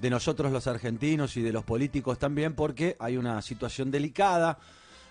de 0.00 0.10
nosotros 0.10 0.50
los 0.50 0.66
argentinos 0.66 1.36
y 1.36 1.42
de 1.42 1.52
los 1.52 1.64
políticos 1.64 2.18
también, 2.18 2.54
porque 2.54 2.96
hay 2.98 3.16
una 3.16 3.42
situación 3.42 3.90
delicada, 3.90 4.58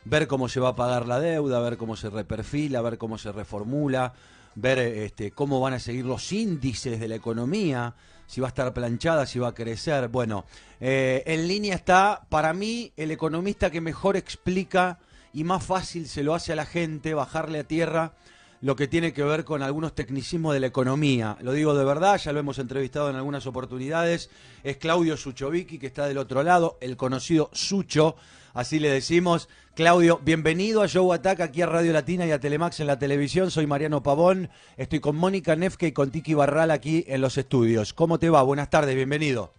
ver 0.06 0.28
cómo 0.28 0.50
se 0.50 0.60
va 0.60 0.70
a 0.70 0.76
pagar 0.76 1.08
la 1.08 1.20
deuda, 1.20 1.60
ver 1.60 1.78
cómo 1.78 1.96
se 1.96 2.10
reperfila, 2.10 2.82
ver 2.82 2.98
cómo 2.98 3.18
se 3.18 3.32
reformula, 3.32 4.14
ver 4.56 4.80
este, 4.80 5.32
cómo 5.32 5.60
van 5.60 5.74
a 5.74 5.80
seguir 5.80 6.06
los 6.06 6.32
índices 6.32 7.00
de 7.00 7.08
la 7.08 7.16
economía, 7.16 7.94
si 8.26 8.42
va 8.42 8.48
a 8.48 8.50
estar 8.50 8.74
planchada, 8.74 9.26
si 9.26 9.38
va 9.38 9.50
a 9.50 9.54
crecer. 9.54 10.08
Bueno, 10.08 10.46
eh, 10.80 11.24
en 11.26 11.48
línea 11.48 11.76
está, 11.76 12.26
para 12.30 12.54
mí, 12.54 12.92
el 12.98 13.12
economista 13.12 13.70
que 13.70 13.82
mejor 13.82 14.18
explica 14.18 15.00
y 15.34 15.44
más 15.44 15.64
fácil 15.64 16.08
se 16.08 16.24
lo 16.24 16.34
hace 16.34 16.54
a 16.54 16.56
la 16.56 16.66
gente 16.66 17.14
bajarle 17.14 17.60
a 17.60 17.64
tierra 17.64 18.14
lo 18.62 18.76
que 18.76 18.88
tiene 18.88 19.14
que 19.14 19.24
ver 19.24 19.46
con 19.46 19.64
algunos 19.64 19.96
tecnicismos 19.96 20.54
de 20.54 20.60
la 20.60 20.68
economía. 20.68 21.38
Lo 21.42 21.54
digo 21.54 21.74
de 21.76 21.86
verdad, 21.86 22.20
ya 22.20 22.34
lo 22.34 22.40
hemos 22.40 22.60
entrevistado 22.60 23.10
en 23.10 23.16
algunas 23.16 23.48
oportunidades. 23.48 24.30
Es 24.64 24.78
Claudio 24.78 25.16
Suchovicki, 25.16 25.80
que 25.80 25.88
está 25.88 26.08
del 26.08 26.18
otro 26.18 26.44
lado, 26.44 26.78
el 26.82 26.98
conocido 26.98 27.50
Sucho, 27.54 28.16
así 28.54 28.80
le 28.80 28.90
decimos. 28.90 29.48
Claudio, 29.76 30.20
bienvenido 30.24 30.82
a 30.82 30.88
Show 30.88 31.14
Attack 31.14 31.40
aquí 31.40 31.62
a 31.62 31.68
Radio 31.68 31.94
Latina 31.94 32.26
y 32.26 32.32
a 32.32 32.40
Telemax 32.40 32.82
en 32.82 32.88
la 32.88 33.00
televisión. 33.00 33.50
Soy 33.50 33.66
Mariano 33.66 34.04
Pavón, 34.04 34.50
estoy 34.76 35.00
con 35.00 35.16
Mónica 35.16 35.56
Nefke 35.56 35.88
y 35.88 35.92
con 35.94 36.12
Tiki 36.12 36.34
Barral 36.34 36.72
aquí 36.72 37.06
en 37.08 37.22
los 37.22 37.38
estudios. 37.38 37.94
¿Cómo 37.94 38.20
te 38.20 38.30
va? 38.30 38.42
Buenas 38.44 38.70
tardes, 38.70 38.96
bienvenido. 38.96 39.54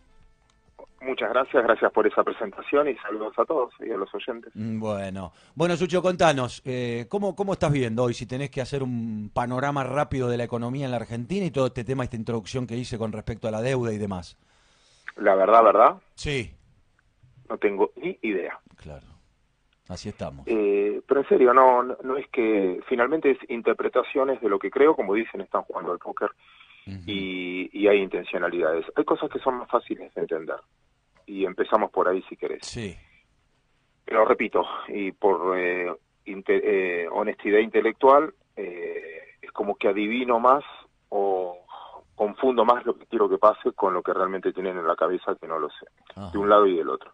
Muchas 1.02 1.30
gracias, 1.30 1.62
gracias 1.62 1.92
por 1.92 2.06
esa 2.06 2.22
presentación 2.22 2.88
y 2.88 2.94
saludos 2.96 3.32
a 3.38 3.44
todos 3.46 3.72
y 3.80 3.90
a 3.90 3.96
los 3.96 4.14
oyentes. 4.14 4.52
Mm, 4.54 4.78
bueno, 4.78 5.32
bueno 5.54 5.74
Sucho, 5.76 6.02
contanos, 6.02 6.60
eh, 6.66 7.06
¿cómo, 7.08 7.34
¿cómo 7.34 7.54
estás 7.54 7.72
viendo 7.72 8.04
hoy 8.04 8.12
si 8.12 8.26
tenés 8.26 8.50
que 8.50 8.60
hacer 8.60 8.82
un 8.82 9.30
panorama 9.32 9.82
rápido 9.82 10.28
de 10.28 10.36
la 10.36 10.44
economía 10.44 10.84
en 10.84 10.90
la 10.90 10.98
Argentina 10.98 11.46
y 11.46 11.50
todo 11.50 11.68
este 11.68 11.84
tema, 11.84 12.04
esta 12.04 12.16
introducción 12.16 12.66
que 12.66 12.76
hice 12.76 12.98
con 12.98 13.12
respecto 13.12 13.48
a 13.48 13.50
la 13.50 13.62
deuda 13.62 13.94
y 13.94 13.98
demás? 13.98 14.36
La 15.16 15.34
verdad, 15.34 15.64
¿verdad? 15.64 15.96
Sí. 16.14 16.54
No 17.48 17.56
tengo 17.56 17.92
ni 17.96 18.18
idea. 18.20 18.58
Claro. 18.76 19.06
Así 19.88 20.10
estamos. 20.10 20.46
Eh, 20.46 21.00
pero 21.08 21.20
en 21.20 21.28
serio, 21.28 21.54
no, 21.54 21.82
no 21.82 22.16
es 22.18 22.28
que 22.28 22.80
finalmente 22.88 23.30
es 23.30 23.38
interpretaciones 23.48 24.40
de 24.42 24.50
lo 24.50 24.58
que 24.58 24.70
creo, 24.70 24.94
como 24.94 25.14
dicen, 25.14 25.40
están 25.40 25.62
jugando 25.62 25.92
al 25.92 25.98
póker 25.98 26.30
y, 27.06 27.70
y, 27.72 27.88
hay 27.88 27.98
intencionalidades. 27.98 28.84
Hay 28.96 29.04
cosas 29.04 29.30
que 29.30 29.38
son 29.38 29.58
más 29.58 29.68
fáciles 29.68 30.12
de 30.14 30.22
entender 30.22 30.56
y 31.30 31.46
empezamos 31.46 31.92
por 31.92 32.08
ahí 32.08 32.22
si 32.28 32.36
querés. 32.36 32.66
Sí. 32.66 32.96
Pero 34.04 34.24
repito, 34.24 34.64
y 34.88 35.12
por 35.12 35.56
eh, 35.56 35.92
eh, 36.26 37.08
honestidad 37.12 37.60
intelectual, 37.60 38.34
eh, 38.56 39.36
es 39.40 39.52
como 39.52 39.76
que 39.76 39.88
adivino 39.88 40.40
más 40.40 40.64
o 41.08 41.56
confundo 42.16 42.64
más 42.64 42.84
lo 42.84 42.98
que 42.98 43.06
quiero 43.06 43.28
que 43.28 43.38
pase 43.38 43.72
con 43.72 43.94
lo 43.94 44.02
que 44.02 44.12
realmente 44.12 44.52
tienen 44.52 44.76
en 44.76 44.86
la 44.86 44.96
cabeza, 44.96 45.36
que 45.36 45.46
no 45.46 45.58
lo 45.58 45.70
sé, 45.70 45.86
de 46.32 46.38
un 46.38 46.50
lado 46.50 46.66
y 46.66 46.76
del 46.76 46.90
otro. 46.90 47.12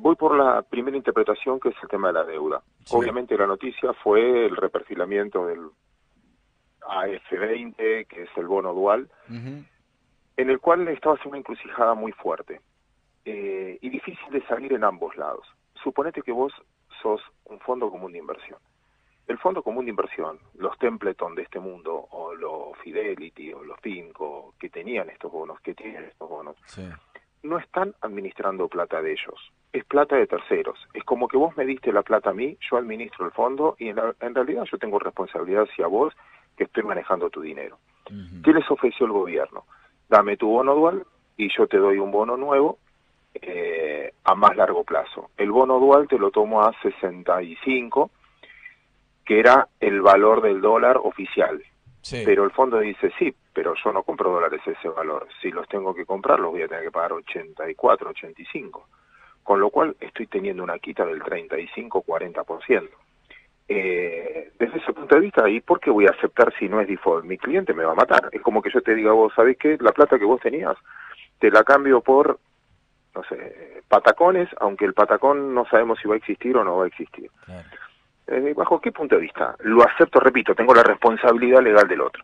voy 0.00 0.16
por 0.16 0.36
la 0.36 0.62
primera 0.62 0.96
interpretación, 0.96 1.60
que 1.60 1.68
es 1.68 1.76
el 1.82 1.88
tema 1.88 2.08
de 2.08 2.14
la 2.14 2.24
deuda. 2.24 2.62
Obviamente 2.90 3.36
la 3.36 3.46
noticia 3.46 3.92
fue 3.92 4.46
el 4.46 4.56
reperfilamiento 4.56 5.46
del 5.46 5.68
AF20, 6.80 8.06
que 8.08 8.22
es 8.22 8.30
el 8.36 8.46
bono 8.46 8.72
dual, 8.72 9.08
en 10.36 10.50
el 10.50 10.60
cual 10.60 10.86
estaba 10.88 11.14
haciendo 11.14 11.30
una 11.30 11.38
encrucijada 11.38 11.94
muy 11.94 12.12
fuerte 12.12 12.60
eh, 13.24 13.78
y 13.80 13.88
difícil 13.88 14.30
de 14.30 14.46
salir 14.46 14.72
en 14.72 14.84
ambos 14.84 15.16
lados. 15.16 15.46
Suponete 15.82 16.22
que 16.22 16.32
vos 16.32 16.52
sos 17.02 17.20
un 17.44 17.58
fondo 17.60 17.90
común 17.90 18.12
de 18.12 18.18
inversión. 18.18 18.58
El 19.26 19.38
fondo 19.38 19.62
común 19.62 19.86
de 19.86 19.90
inversión, 19.90 20.38
los 20.54 20.78
Templeton 20.78 21.34
de 21.34 21.42
este 21.42 21.58
mundo, 21.58 22.06
o 22.10 22.34
los 22.34 22.78
Fidelity, 22.78 23.52
o 23.52 23.64
los 23.64 23.80
Pinco, 23.80 24.54
que 24.58 24.68
tenían 24.68 25.10
estos 25.10 25.32
bonos, 25.32 25.60
que 25.60 25.74
tienen 25.74 26.04
estos 26.04 26.28
bonos, 26.28 26.56
no 27.42 27.58
están 27.58 27.94
administrando 28.02 28.68
plata 28.68 29.02
de 29.02 29.12
ellos, 29.12 29.52
es 29.72 29.84
plata 29.84 30.16
de 30.16 30.28
terceros. 30.28 30.78
Es 30.94 31.02
como 31.02 31.26
que 31.26 31.36
vos 31.36 31.56
me 31.56 31.66
diste 31.66 31.92
la 31.92 32.02
plata 32.02 32.30
a 32.30 32.34
mí, 32.34 32.56
yo 32.70 32.76
administro 32.76 33.26
el 33.26 33.32
fondo, 33.32 33.74
y 33.78 33.88
en, 33.88 33.96
realidad 34.34 34.64
yo 34.70 34.78
tengo 34.78 35.00
responsabilidad 35.00 35.64
hacia 35.64 35.88
vos 35.88 36.14
que 36.56 36.64
estoy 36.64 36.84
manejando 36.84 37.28
tu 37.28 37.40
dinero. 37.40 37.78
¿Qué 38.44 38.52
les 38.52 38.70
ofreció 38.70 39.06
el 39.06 39.12
gobierno? 39.12 39.64
Dame 40.08 40.36
tu 40.36 40.48
bono 40.48 40.74
dual 40.74 41.04
y 41.36 41.48
yo 41.56 41.66
te 41.66 41.78
doy 41.78 41.98
un 41.98 42.10
bono 42.10 42.36
nuevo 42.36 42.78
eh, 43.34 44.12
a 44.24 44.34
más 44.34 44.56
largo 44.56 44.84
plazo. 44.84 45.30
El 45.36 45.50
bono 45.50 45.78
dual 45.78 46.08
te 46.08 46.18
lo 46.18 46.30
tomo 46.30 46.62
a 46.62 46.72
65, 46.80 48.10
que 49.24 49.40
era 49.40 49.68
el 49.80 50.00
valor 50.00 50.42
del 50.42 50.60
dólar 50.60 50.98
oficial. 51.02 51.62
Pero 52.24 52.44
el 52.44 52.52
fondo 52.52 52.78
dice, 52.78 53.10
sí, 53.18 53.34
pero 53.52 53.74
yo 53.82 53.92
no 53.92 54.04
compro 54.04 54.30
dólares 54.30 54.60
ese 54.64 54.88
valor. 54.88 55.26
Si 55.42 55.50
los 55.50 55.68
tengo 55.68 55.92
que 55.92 56.06
comprar, 56.06 56.38
los 56.38 56.52
voy 56.52 56.62
a 56.62 56.68
tener 56.68 56.84
que 56.84 56.90
pagar 56.92 57.12
84, 57.12 58.10
85. 58.10 58.88
Con 59.42 59.58
lo 59.58 59.70
cual 59.70 59.96
estoy 59.98 60.28
teniendo 60.28 60.62
una 60.62 60.78
quita 60.78 61.04
del 61.04 61.20
35-40%. 61.20 62.88
Eh, 63.68 64.52
desde 64.58 64.78
ese 64.78 64.92
punto 64.92 65.14
de 65.16 65.20
vista, 65.20 65.48
¿y 65.48 65.60
por 65.60 65.80
qué 65.80 65.90
voy 65.90 66.06
a 66.06 66.10
aceptar 66.10 66.52
si 66.58 66.68
no 66.68 66.80
es 66.80 66.88
default? 66.88 67.24
Mi 67.24 67.36
cliente 67.36 67.74
me 67.74 67.84
va 67.84 67.92
a 67.92 67.96
matar. 67.96 68.28
Es 68.32 68.40
como 68.40 68.62
que 68.62 68.70
yo 68.70 68.80
te 68.80 68.94
diga, 68.94 69.12
vos, 69.12 69.32
¿sabés 69.34 69.56
qué? 69.58 69.76
La 69.80 69.92
plata 69.92 70.18
que 70.18 70.24
vos 70.24 70.40
tenías, 70.40 70.76
te 71.38 71.50
la 71.50 71.64
cambio 71.64 72.00
por, 72.00 72.38
no 73.14 73.24
sé, 73.24 73.82
patacones, 73.88 74.48
aunque 74.60 74.84
el 74.84 74.94
patacón 74.94 75.54
no 75.54 75.66
sabemos 75.66 75.98
si 76.00 76.08
va 76.08 76.14
a 76.14 76.18
existir 76.18 76.56
o 76.56 76.64
no 76.64 76.78
va 76.78 76.84
a 76.84 76.88
existir. 76.88 77.30
Eh, 78.28 78.54
¿Bajo 78.56 78.80
qué 78.80 78.92
punto 78.92 79.16
de 79.16 79.22
vista? 79.22 79.56
Lo 79.60 79.82
acepto, 79.82 80.20
repito, 80.20 80.54
tengo 80.54 80.74
la 80.74 80.82
responsabilidad 80.82 81.60
legal 81.60 81.86
del 81.88 82.00
otro. 82.00 82.22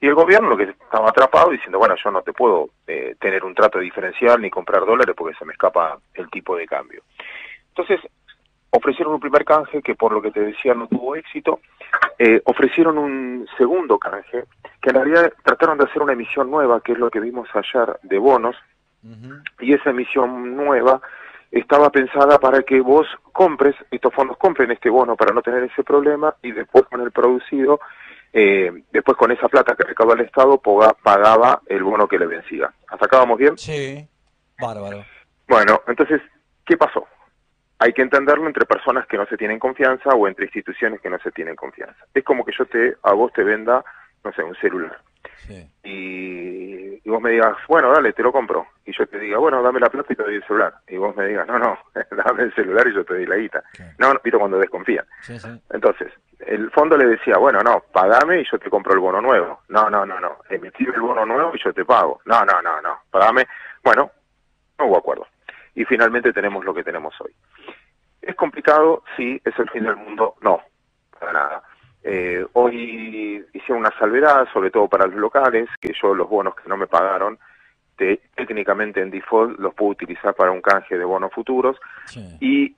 Y 0.00 0.06
el 0.06 0.14
gobierno 0.14 0.50
lo 0.50 0.56
que 0.56 0.64
estaba 0.64 1.08
atrapado 1.08 1.50
diciendo, 1.50 1.78
bueno, 1.78 1.94
yo 2.02 2.10
no 2.10 2.22
te 2.22 2.32
puedo 2.32 2.70
eh, 2.86 3.16
tener 3.18 3.42
un 3.44 3.54
trato 3.54 3.78
diferencial 3.78 4.40
ni 4.40 4.50
comprar 4.50 4.84
dólares 4.84 5.14
porque 5.16 5.36
se 5.38 5.44
me 5.44 5.52
escapa 5.52 5.98
el 6.14 6.28
tipo 6.30 6.56
de 6.56 6.66
cambio. 6.66 7.02
Entonces, 7.68 8.00
ofrecieron 8.76 9.14
un 9.14 9.20
primer 9.20 9.44
canje 9.44 9.82
que 9.82 9.94
por 9.94 10.12
lo 10.12 10.20
que 10.20 10.30
te 10.30 10.40
decía 10.40 10.74
no 10.74 10.88
tuvo 10.88 11.14
éxito, 11.16 11.60
eh, 12.18 12.40
ofrecieron 12.44 12.98
un 12.98 13.46
segundo 13.56 13.98
canje 13.98 14.44
que 14.82 14.90
en 14.90 14.96
realidad 14.96 15.32
trataron 15.42 15.78
de 15.78 15.84
hacer 15.84 16.02
una 16.02 16.12
emisión 16.12 16.50
nueva, 16.50 16.80
que 16.80 16.92
es 16.92 16.98
lo 16.98 17.10
que 17.10 17.20
vimos 17.20 17.48
ayer 17.54 17.98
de 18.02 18.18
bonos, 18.18 18.56
y 19.60 19.74
esa 19.74 19.90
emisión 19.90 20.56
nueva 20.56 21.00
estaba 21.50 21.90
pensada 21.90 22.38
para 22.38 22.62
que 22.62 22.80
vos 22.80 23.06
compres, 23.32 23.76
estos 23.90 24.12
fondos 24.14 24.38
compren 24.38 24.70
este 24.70 24.88
bono 24.88 25.14
para 25.14 25.32
no 25.32 25.42
tener 25.42 25.62
ese 25.62 25.84
problema 25.84 26.34
y 26.42 26.52
después 26.52 26.84
con 26.86 27.02
el 27.02 27.12
producido, 27.12 27.80
eh, 28.32 28.72
después 28.90 29.16
con 29.16 29.30
esa 29.30 29.48
plata 29.48 29.76
que 29.76 29.84
recababa 29.84 30.18
el 30.18 30.26
Estado 30.26 30.60
pagaba 31.02 31.60
el 31.66 31.82
bono 31.82 32.08
que 32.08 32.18
le 32.18 32.26
vencía. 32.26 32.72
¿Hasta 32.88 33.04
acá 33.04 33.18
vamos 33.18 33.38
bien? 33.38 33.56
Sí, 33.58 34.08
bárbaro. 34.58 35.04
Bueno, 35.46 35.82
entonces, 35.86 36.22
¿qué 36.64 36.76
pasó? 36.76 37.06
Hay 37.78 37.92
que 37.92 38.02
entenderlo 38.02 38.46
entre 38.46 38.66
personas 38.66 39.06
que 39.06 39.16
no 39.16 39.26
se 39.26 39.36
tienen 39.36 39.58
confianza 39.58 40.10
o 40.10 40.28
entre 40.28 40.46
instituciones 40.46 41.00
que 41.00 41.10
no 41.10 41.18
se 41.18 41.30
tienen 41.32 41.56
confianza. 41.56 42.04
Es 42.14 42.24
como 42.24 42.44
que 42.44 42.52
yo 42.56 42.66
te 42.66 42.96
a 43.02 43.12
vos 43.12 43.32
te 43.32 43.42
venda, 43.42 43.84
no 44.22 44.32
sé, 44.32 44.42
un 44.42 44.54
celular. 44.56 44.98
Y, 45.82 47.00
vos 47.08 47.20
me 47.20 47.30
digas, 47.30 47.56
bueno, 47.68 47.92
dale, 47.92 48.12
te 48.12 48.22
lo 48.22 48.32
compro. 48.32 48.66
Y 48.86 48.96
yo 48.96 49.06
te 49.06 49.18
diga, 49.18 49.38
bueno, 49.38 49.62
dame 49.62 49.80
la 49.80 49.90
plata 49.90 50.12
y 50.12 50.16
te 50.16 50.22
doy 50.22 50.36
el 50.36 50.44
celular. 50.44 50.74
Y 50.88 50.96
vos 50.96 51.14
me 51.16 51.26
digas, 51.26 51.46
no, 51.46 51.58
no, 51.58 51.78
dame 52.24 52.44
el 52.44 52.54
celular 52.54 52.86
y 52.88 52.94
yo 52.94 53.04
te 53.04 53.14
doy 53.14 53.26
la 53.26 53.36
guita. 53.36 53.62
No, 53.98 54.12
no, 54.12 54.20
viste 54.22 54.38
cuando 54.38 54.58
desconfían. 54.58 55.04
Entonces, 55.70 56.12
el 56.40 56.70
fondo 56.70 56.96
le 56.96 57.06
decía, 57.06 57.36
bueno, 57.38 57.60
no, 57.60 57.82
pagame 57.92 58.40
y 58.40 58.44
yo 58.50 58.58
te 58.58 58.70
compro 58.70 58.94
el 58.94 59.00
bono 59.00 59.20
nuevo. 59.20 59.60
No, 59.68 59.90
no, 59.90 60.06
no, 60.06 60.20
no, 60.20 60.38
emitime 60.48 60.94
el 60.94 61.02
bono 61.02 61.26
nuevo 61.26 61.52
y 61.54 61.62
yo 61.62 61.72
te 61.72 61.84
pago. 61.84 62.20
No, 62.24 62.44
no, 62.44 62.62
no, 62.62 62.80
no, 62.80 63.00
pagame. 63.10 63.46
Bueno, 63.82 64.10
no 64.78 64.86
hubo 64.86 64.98
acuerdo. 64.98 65.26
Y 65.74 65.84
finalmente 65.84 66.32
tenemos 66.32 66.64
lo 66.64 66.72
que 66.72 66.84
tenemos 66.84 67.14
hoy. 67.20 67.32
¿Es 68.22 68.34
complicado? 68.36 69.02
Sí. 69.16 69.40
¿Es 69.44 69.58
el 69.58 69.68
fin 69.70 69.84
del 69.84 69.96
mundo? 69.96 70.34
No, 70.40 70.60
para 71.18 71.32
nada. 71.32 71.62
Eh, 72.02 72.44
hoy 72.52 73.44
hice 73.52 73.72
una 73.72 73.90
salvedad, 73.98 74.46
sobre 74.52 74.70
todo 74.70 74.88
para 74.88 75.06
los 75.06 75.16
locales, 75.16 75.68
que 75.80 75.92
yo 76.00 76.14
los 76.14 76.28
bonos 76.28 76.54
que 76.54 76.68
no 76.68 76.76
me 76.76 76.86
pagaron, 76.86 77.38
técnicamente 77.96 79.00
en 79.00 79.10
default 79.10 79.58
los 79.58 79.74
puedo 79.74 79.92
utilizar 79.92 80.34
para 80.34 80.50
un 80.50 80.60
canje 80.60 80.98
de 80.98 81.04
bonos 81.04 81.32
futuros. 81.32 81.76
Y 82.40 82.76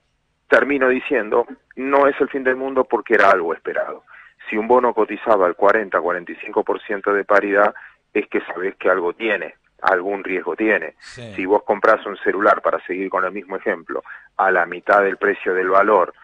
termino 0.49 0.89
diciendo, 0.89 1.47
no 1.75 2.07
es 2.07 2.21
el 2.21 2.29
fin 2.29 2.45
del 2.45 2.57
mundo 2.57 2.85
porque 2.85 3.15
era 3.15 3.31
algo 3.31 3.53
esperado. 3.53 4.05
Si 4.49 4.57
un 4.57 4.69
bono 4.69 4.95
cotizaba 4.95 5.49
el 5.49 5.57
40-45% 5.57 7.13
de 7.13 7.25
paridad, 7.25 7.75
es 8.15 8.29
que 8.29 8.41
sabes 8.43 8.77
que 8.77 8.89
algo 8.89 9.13
tiene 9.13 9.55
algún 9.83 10.25
riesgo 10.25 10.57
tiene. 10.57 10.95
Si 11.01 11.45
vos 11.47 11.63
compras 11.65 12.05
un 12.07 12.17
celular, 12.19 12.63
para 12.63 12.85
seguir 12.87 13.11
con 13.11 13.25
el 13.25 13.33
mismo 13.33 13.57
ejemplo, 13.57 14.03
a 14.37 14.51
la 14.51 14.67
mitad 14.67 15.03
del 15.03 15.17
precio 15.17 15.55
del 15.55 15.69
valor, 15.69 16.15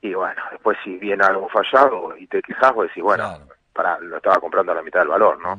y 0.00 0.14
bueno, 0.14 0.42
después 0.50 0.76
si 0.84 0.96
viene 0.98 1.24
algo 1.24 1.48
fallado 1.48 2.16
y 2.16 2.26
te 2.26 2.42
quejas, 2.42 2.74
vos 2.74 2.88
decís, 2.88 3.02
bueno, 3.02 3.38
para, 3.72 3.98
lo 4.00 4.16
estaba 4.16 4.40
comprando 4.40 4.72
a 4.72 4.74
la 4.74 4.82
mitad 4.82 5.00
del 5.00 5.08
valor, 5.08 5.40
¿no? 5.40 5.58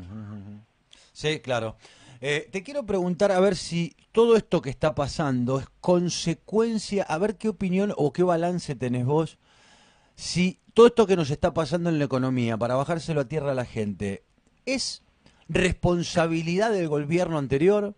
Sí, 1.11 1.39
claro. 1.39 1.77
Eh, 2.19 2.47
te 2.51 2.63
quiero 2.63 2.85
preguntar 2.85 3.31
a 3.31 3.39
ver 3.39 3.55
si 3.55 3.95
todo 4.11 4.35
esto 4.35 4.61
que 4.61 4.69
está 4.69 4.95
pasando 4.95 5.59
es 5.59 5.67
consecuencia, 5.81 7.03
a 7.03 7.17
ver 7.17 7.37
qué 7.37 7.49
opinión 7.49 7.93
o 7.97 8.13
qué 8.13 8.23
balance 8.23 8.75
tenés 8.75 9.05
vos, 9.05 9.37
si 10.15 10.61
todo 10.73 10.87
esto 10.87 11.05
que 11.05 11.15
nos 11.15 11.31
está 11.31 11.53
pasando 11.53 11.89
en 11.89 11.99
la 11.99 12.05
economía, 12.05 12.57
para 12.57 12.75
bajárselo 12.75 13.21
a 13.21 13.27
tierra 13.27 13.51
a 13.51 13.55
la 13.55 13.65
gente, 13.65 14.23
es 14.65 15.03
responsabilidad 15.49 16.71
del 16.71 16.87
gobierno 16.87 17.37
anterior, 17.37 17.93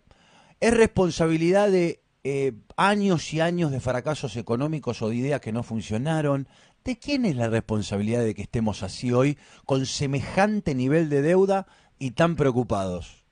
¿Es 0.58 0.74
responsabilidad 0.74 1.68
de 1.68 2.00
eh, 2.24 2.52
años 2.78 3.34
y 3.34 3.40
años 3.40 3.70
de 3.70 3.80
fracasos 3.80 4.36
económicos 4.38 5.02
o 5.02 5.10
de 5.10 5.16
ideas 5.16 5.40
que 5.40 5.52
no 5.52 5.62
funcionaron? 5.62 6.46
¿De 6.82 6.98
quién 6.98 7.26
es 7.26 7.36
la 7.36 7.48
responsabilidad 7.48 8.22
de 8.22 8.34
que 8.34 8.42
estemos 8.42 8.82
así 8.82 9.12
hoy, 9.12 9.36
con 9.66 9.84
semejante 9.84 10.74
nivel 10.74 11.10
de 11.10 11.20
deuda 11.20 11.66
y 11.98 12.12
tan 12.12 12.36
preocupados? 12.36 13.22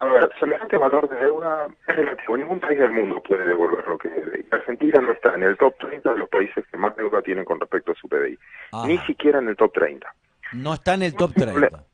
A 0.00 0.06
ver, 0.06 0.28
semejante 0.40 0.76
valor 0.76 1.08
de 1.08 1.16
deuda 1.16 1.68
es 1.86 1.96
relativo. 1.96 2.36
Ningún 2.36 2.58
país 2.58 2.78
del 2.80 2.90
mundo 2.90 3.22
puede 3.22 3.46
devolver 3.46 3.86
lo 3.86 3.96
que 3.96 4.08
debe. 4.08 4.44
Argentina 4.50 5.00
no 5.00 5.12
está 5.12 5.34
en 5.36 5.44
el 5.44 5.56
top 5.56 5.74
30 5.78 6.14
de 6.14 6.18
los 6.18 6.28
países 6.28 6.64
que 6.68 6.76
más 6.76 6.96
deuda 6.96 7.22
tienen 7.22 7.44
con 7.44 7.60
respecto 7.60 7.92
a 7.92 7.94
su 7.94 8.08
PDI. 8.08 8.36
Ni 8.86 8.98
siquiera 9.06 9.38
en 9.38 9.48
el 9.48 9.56
top 9.56 9.72
30. 9.72 10.12
No 10.54 10.74
está 10.74 10.94
en 10.94 11.02
el 11.04 11.14
top 11.14 11.32
30. 11.32 11.84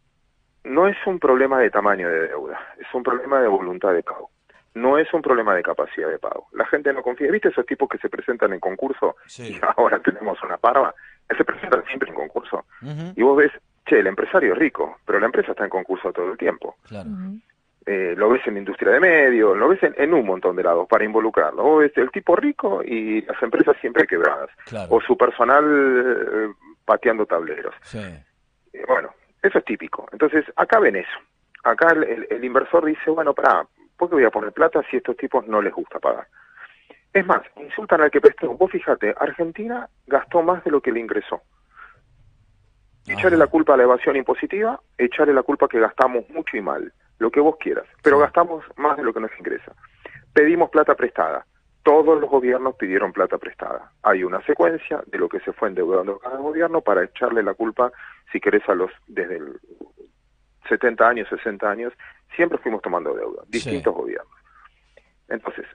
No 0.64 0.86
es 0.88 0.96
un 1.06 1.18
problema 1.18 1.58
de 1.58 1.70
tamaño 1.70 2.08
de 2.08 2.28
deuda, 2.28 2.58
es 2.78 2.86
un 2.92 3.02
problema 3.02 3.40
de 3.40 3.48
voluntad 3.48 3.92
de 3.92 4.02
pago 4.02 4.30
no 4.74 4.98
es 4.98 5.12
un 5.12 5.22
problema 5.22 5.54
de 5.54 5.62
capacidad 5.62 6.08
de 6.08 6.18
pago. 6.18 6.46
La 6.52 6.64
gente 6.66 6.92
no 6.92 7.02
confía. 7.02 7.30
¿Viste 7.30 7.48
esos 7.48 7.66
tipos 7.66 7.88
que 7.88 7.98
se 7.98 8.08
presentan 8.08 8.52
en 8.52 8.60
concurso? 8.60 9.16
Y 9.38 9.58
ahora 9.76 9.98
tenemos 10.00 10.40
una 10.42 10.56
parva. 10.56 10.94
Se 11.36 11.44
presentan 11.44 11.84
siempre 11.86 12.10
en 12.10 12.14
concurso. 12.14 12.64
Y 13.16 13.22
vos 13.22 13.36
ves, 13.36 13.52
che, 13.86 13.98
el 14.00 14.06
empresario 14.06 14.52
es 14.52 14.58
rico, 14.58 14.98
pero 15.04 15.18
la 15.18 15.26
empresa 15.26 15.52
está 15.52 15.64
en 15.64 15.70
concurso 15.70 16.12
todo 16.12 16.32
el 16.32 16.38
tiempo. 16.38 16.76
Eh, 17.86 18.14
lo 18.16 18.28
ves 18.28 18.46
en 18.46 18.54
la 18.54 18.60
industria 18.60 18.92
de 18.92 19.00
medios, 19.00 19.56
lo 19.56 19.68
ves 19.68 19.80
en, 19.82 20.14
un 20.14 20.26
montón 20.26 20.54
de 20.54 20.62
lados 20.62 20.86
para 20.88 21.04
involucrarlo. 21.04 21.62
Vos 21.62 21.80
ves 21.80 21.96
el 21.96 22.10
tipo 22.10 22.36
rico 22.36 22.82
y 22.84 23.22
las 23.22 23.42
empresas 23.42 23.76
siempre 23.80 24.06
quebradas. 24.06 24.50
O 24.88 25.00
su 25.00 25.16
personal 25.16 25.64
eh, 25.64 26.52
pateando 26.84 27.26
tableros. 27.26 27.74
Eh, 27.94 28.84
bueno, 28.86 29.09
eso 29.42 29.58
es 29.58 29.64
típico. 29.64 30.08
Entonces, 30.12 30.44
acá 30.56 30.78
ven 30.78 30.96
eso. 30.96 31.18
Acá 31.64 31.92
el, 31.92 32.26
el 32.30 32.44
inversor 32.44 32.84
dice, 32.84 33.10
bueno, 33.10 33.34
para, 33.34 33.66
¿Por 34.00 34.08
qué 34.08 34.14
voy 34.14 34.24
a 34.24 34.30
poner 34.30 34.50
plata 34.52 34.82
si 34.88 34.96
a 34.96 34.98
estos 35.00 35.14
tipos 35.18 35.46
no 35.46 35.60
les 35.60 35.74
gusta 35.74 35.98
pagar? 35.98 36.26
Es 37.12 37.26
más, 37.26 37.42
insultan 37.56 38.00
al 38.00 38.10
que 38.10 38.22
prestó. 38.22 38.56
Vos 38.56 38.70
fíjate, 38.70 39.14
Argentina 39.20 39.86
gastó 40.06 40.42
más 40.42 40.64
de 40.64 40.70
lo 40.70 40.80
que 40.80 40.90
le 40.90 41.00
ingresó. 41.00 41.42
Echarle 43.06 43.36
la 43.36 43.48
culpa 43.48 43.74
a 43.74 43.76
la 43.76 43.82
evasión 43.82 44.16
impositiva, 44.16 44.80
echarle 44.96 45.34
la 45.34 45.42
culpa 45.42 45.68
que 45.68 45.78
gastamos 45.78 46.26
mucho 46.30 46.56
y 46.56 46.62
mal, 46.62 46.90
lo 47.18 47.30
que 47.30 47.40
vos 47.40 47.56
quieras, 47.60 47.84
pero 48.02 48.18
gastamos 48.18 48.64
más 48.76 48.96
de 48.96 49.02
lo 49.02 49.12
que 49.12 49.20
nos 49.20 49.38
ingresa. 49.38 49.74
Pedimos 50.32 50.70
plata 50.70 50.94
prestada. 50.94 51.44
Todos 51.82 52.20
los 52.20 52.28
gobiernos 52.28 52.76
pidieron 52.76 53.12
plata 53.12 53.38
prestada. 53.38 53.92
Hay 54.02 54.22
una 54.22 54.44
secuencia 54.44 55.02
de 55.06 55.18
lo 55.18 55.28
que 55.28 55.40
se 55.40 55.52
fue 55.52 55.68
endeudando 55.68 56.18
cada 56.18 56.36
gobierno 56.36 56.82
para 56.82 57.04
echarle 57.04 57.42
la 57.42 57.54
culpa, 57.54 57.90
si 58.30 58.40
querés, 58.40 58.68
a 58.68 58.74
los 58.74 58.90
desde 59.06 59.36
el 59.36 59.60
70 60.68 61.08
años, 61.08 61.28
60 61.28 61.68
años, 61.68 61.92
siempre 62.36 62.58
fuimos 62.58 62.82
tomando 62.82 63.14
deuda, 63.14 63.42
distintos 63.48 63.94
gobiernos. 63.94 64.32
Entonces, 65.28 65.66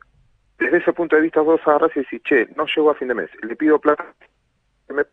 desde 0.57 0.77
ese 0.77 0.93
punto 0.93 1.15
de 1.15 1.23
vista 1.23 1.41
vos 1.41 1.59
agarras 1.65 1.91
y 1.95 1.99
decís, 1.99 2.21
che, 2.23 2.47
no 2.55 2.65
llego 2.65 2.91
a 2.91 2.95
fin 2.95 3.07
de 3.09 3.13
mes, 3.13 3.29
le 3.41 3.55
pido 3.55 3.79
plata, 3.79 4.05
me, 4.89 5.03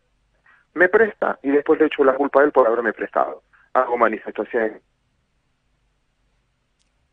me 0.73 0.89
presta 0.89 1.39
y 1.43 1.49
después 1.49 1.79
le 1.79 1.87
echo 1.87 2.03
la 2.03 2.15
culpa 2.15 2.41
a 2.41 2.43
él 2.45 2.51
por 2.51 2.67
haberme 2.67 2.93
prestado. 2.93 3.43
Hago 3.73 3.97
manifestación. 3.97 4.81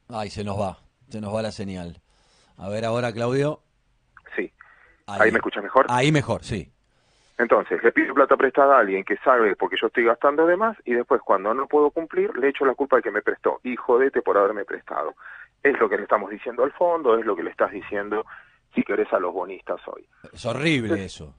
Ay, 0.09 0.31
se 0.31 0.45
nos 0.45 0.59
va, 0.59 0.79
se 1.09 1.21
nos 1.21 1.35
va 1.35 1.43
la 1.43 1.53
señal. 1.53 2.01
A 2.57 2.69
ver 2.69 2.85
ahora, 2.85 3.13
Claudio. 3.13 3.61
Ahí, 5.19 5.33
me 5.33 5.39
escucha 5.39 5.61
mejor? 5.61 5.87
Ahí 5.89 6.13
mejor, 6.13 6.45
sí. 6.45 6.71
Entonces, 7.39 7.83
le 7.83 7.91
pido 7.93 8.13
plata 8.13 8.37
prestada 8.37 8.77
a 8.77 8.81
alguien 8.81 9.03
que 9.03 9.17
sabe 9.19 9.57
porque 9.57 9.77
yo 9.81 9.87
estoy 9.87 10.05
gastando 10.05 10.47
de 10.47 10.57
más 10.57 10.77
y 10.85 10.93
después 10.93 11.23
cuando 11.23 11.55
no 11.55 11.67
puedo 11.67 11.91
cumplir 11.91 12.37
le 12.37 12.49
echo 12.49 12.67
la 12.67 12.75
culpa 12.75 12.97
al 12.97 13.03
que 13.03 13.11
me 13.11 13.23
prestó 13.23 13.61
y 13.65 13.77
jodete 13.77 14.21
por 14.21 14.37
haberme 14.37 14.67
prestado. 14.67 15.15
Es 15.63 15.79
lo 15.81 15.89
que 15.89 15.97
le 15.97 16.03
estamos 16.03 16.31
diciendo 16.31 16.65
al 16.65 16.73
fondo, 16.73 17.19
es 17.19 17.25
lo 17.25 17.35
que 17.35 17.43
le 17.43 17.51
estás 17.51 17.71
diciendo 17.71 18.27
si 18.75 18.83
querés 18.83 19.11
a 19.13 19.19
los 19.19 19.33
bonistas 19.33 19.81
hoy. 19.87 20.07
Es 20.33 20.45
horrible 20.45 21.05
eso. 21.05 21.35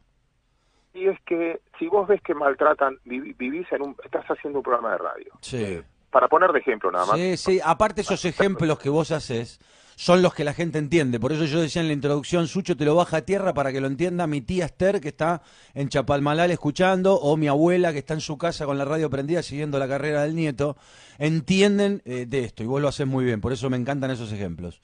Y 0.94 1.08
es 1.08 1.20
que 1.22 1.62
si 1.78 1.88
vos 1.88 2.08
ves 2.08 2.22
que 2.22 2.34
maltratan, 2.34 2.98
vivís 3.06 3.72
en 3.72 3.82
un, 3.84 3.96
estás 4.04 4.26
haciendo 4.26 4.60
un 4.60 4.64
programa 4.64 4.92
de 4.92 4.98
radio. 4.98 5.32
Sí. 5.42 5.82
Para 6.10 6.28
poner 6.28 6.52
de 6.52 6.60
ejemplo 6.60 6.92
nada 6.92 7.06
más. 7.06 7.16
Sí, 7.16 7.38
sí, 7.38 7.60
aparte 7.64 8.02
esos 8.02 8.26
ejemplos 8.26 8.78
que 8.80 8.90
vos 8.90 9.12
haces 9.12 9.60
son 10.02 10.24
los 10.24 10.34
que 10.34 10.44
la 10.44 10.54
gente 10.54 10.80
entiende. 10.80 11.20
Por 11.20 11.32
eso 11.32 11.46
yo 11.46 11.62
decía 11.62 11.80
en 11.80 11.88
la 11.88 11.94
introducción, 11.94 12.48
Sucho 12.48 12.76
te 12.76 12.86
lo 12.86 12.96
baja 12.96 13.18
a 13.18 13.22
tierra 13.22 13.54
para 13.54 13.72
que 13.72 13.80
lo 13.80 13.86
entienda 13.86 14.26
mi 14.26 14.42
tía 14.42 14.66
Esther 14.66 15.00
que 15.00 15.10
está 15.10 15.44
en 15.76 15.90
Chapalmalal 15.90 16.50
escuchando 16.50 17.14
o 17.14 17.38
mi 17.38 17.48
abuela 17.48 17.92
que 17.92 18.00
está 18.00 18.16
en 18.16 18.20
su 18.22 18.36
casa 18.36 18.66
con 18.66 18.80
la 18.80 18.86
radio 18.86 19.12
prendida 19.12 19.44
siguiendo 19.44 19.78
la 19.78 19.88
carrera 19.88 20.24
del 20.24 20.36
nieto. 20.36 20.76
Entienden 21.20 22.02
eh, 22.04 22.26
de 22.26 22.46
esto 22.46 22.64
y 22.64 22.66
vos 22.66 22.82
lo 22.82 22.88
haces 22.88 23.06
muy 23.06 23.26
bien. 23.26 23.42
Por 23.42 23.54
eso 23.54 23.70
me 23.70 23.78
encantan 23.78 24.10
esos 24.10 24.34
ejemplos. 24.34 24.82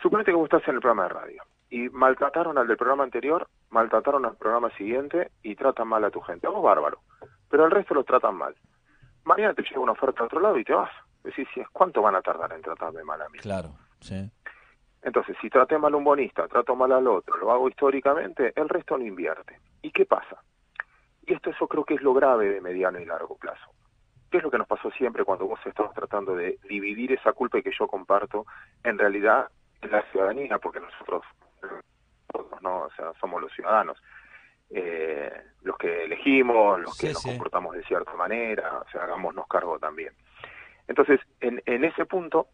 Suponete 0.00 0.30
que 0.30 0.36
vos 0.36 0.44
estás 0.44 0.62
en 0.68 0.76
el 0.76 0.80
programa 0.82 1.02
de 1.02 1.08
radio 1.08 1.42
y 1.70 1.88
maltrataron 1.88 2.58
al 2.58 2.68
del 2.68 2.76
programa 2.76 3.02
anterior, 3.02 3.48
maltrataron 3.70 4.24
al 4.24 4.36
programa 4.36 4.70
siguiente 4.76 5.32
y 5.42 5.56
tratan 5.56 5.88
mal 5.88 6.04
a 6.04 6.12
tu 6.12 6.20
gente. 6.20 6.46
Vos 6.46 6.62
bárbaro. 6.62 7.00
Pero 7.50 7.64
al 7.64 7.72
resto 7.72 7.92
lo 7.92 8.04
tratan 8.04 8.36
mal 8.36 8.54
mañana 9.24 9.52
te 9.52 9.62
llega 9.62 9.80
una 9.80 9.92
oferta 9.92 10.22
a 10.22 10.26
otro 10.26 10.40
lado 10.40 10.58
y 10.58 10.64
te 10.64 10.72
vas. 10.72 10.90
Decís, 11.22 11.46
¿cuánto 11.72 12.00
van 12.00 12.14
a 12.14 12.22
tardar 12.22 12.52
en 12.52 12.62
tratarme 12.62 13.04
mal 13.04 13.20
a 13.20 13.28
mí? 13.28 13.38
Claro, 13.38 13.74
sí. 14.00 14.30
Entonces, 15.02 15.36
si 15.40 15.48
traté 15.48 15.78
mal 15.78 15.94
a 15.94 15.96
un 15.96 16.04
bonista, 16.04 16.48
trato 16.48 16.74
mal 16.74 16.92
al 16.92 17.06
otro, 17.06 17.36
lo 17.36 17.52
hago 17.52 17.68
históricamente, 17.68 18.52
el 18.56 18.68
resto 18.68 18.98
no 18.98 19.04
invierte. 19.04 19.60
¿Y 19.80 19.90
qué 19.90 20.04
pasa? 20.04 20.42
Y 21.24 21.34
esto 21.34 21.50
eso 21.50 21.68
creo 21.68 21.84
que 21.84 21.94
es 21.94 22.02
lo 22.02 22.12
grave 22.14 22.48
de 22.48 22.60
mediano 22.60 22.98
y 22.98 23.04
largo 23.04 23.36
plazo. 23.36 23.70
¿Qué 24.30 24.38
es 24.38 24.42
lo 24.42 24.50
que 24.50 24.58
nos 24.58 24.66
pasó 24.66 24.90
siempre 24.90 25.24
cuando 25.24 25.46
vos 25.46 25.60
estabas 25.64 25.94
tratando 25.94 26.34
de 26.34 26.58
dividir 26.68 27.12
esa 27.12 27.32
culpa 27.32 27.62
que 27.62 27.70
yo 27.78 27.86
comparto 27.86 28.44
en 28.82 28.98
realidad 28.98 29.48
en 29.80 29.90
la 29.92 30.02
ciudadanía, 30.10 30.58
porque 30.58 30.80
nosotros, 30.80 31.22
nosotros 31.62 32.62
no, 32.62 32.82
o 32.82 32.90
sea, 32.90 33.12
somos 33.20 33.40
los 33.40 33.52
ciudadanos 33.52 33.96
eh, 34.70 35.32
los 35.62 35.76
que 35.76 36.04
elegimos, 36.04 36.80
los 36.80 36.96
que 36.96 37.12
nos 37.12 37.22
comportamos 37.22 37.74
de 37.74 37.82
cierta 37.84 38.12
manera, 38.14 38.78
o 38.78 38.90
sea, 38.90 39.04
hagámonos 39.04 39.46
cargo 39.46 39.78
también. 39.78 40.12
Entonces, 40.86 41.20
en, 41.40 41.62
en 41.66 41.84
ese 41.84 42.06
punto, 42.06 42.48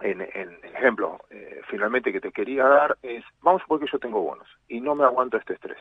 en, 0.00 0.22
en 0.22 0.58
ejemplo, 0.64 1.18
eh, 1.30 1.60
finalmente 1.68 2.12
que 2.12 2.20
te 2.20 2.32
quería 2.32 2.66
dar 2.66 2.96
es, 3.02 3.24
vamos 3.42 3.60
a 3.60 3.64
suponer 3.64 3.86
que 3.86 3.92
yo 3.92 3.98
tengo 3.98 4.20
bonos 4.20 4.48
y 4.68 4.80
no 4.80 4.94
me 4.94 5.04
aguanto 5.04 5.36
este 5.36 5.54
estrés. 5.54 5.78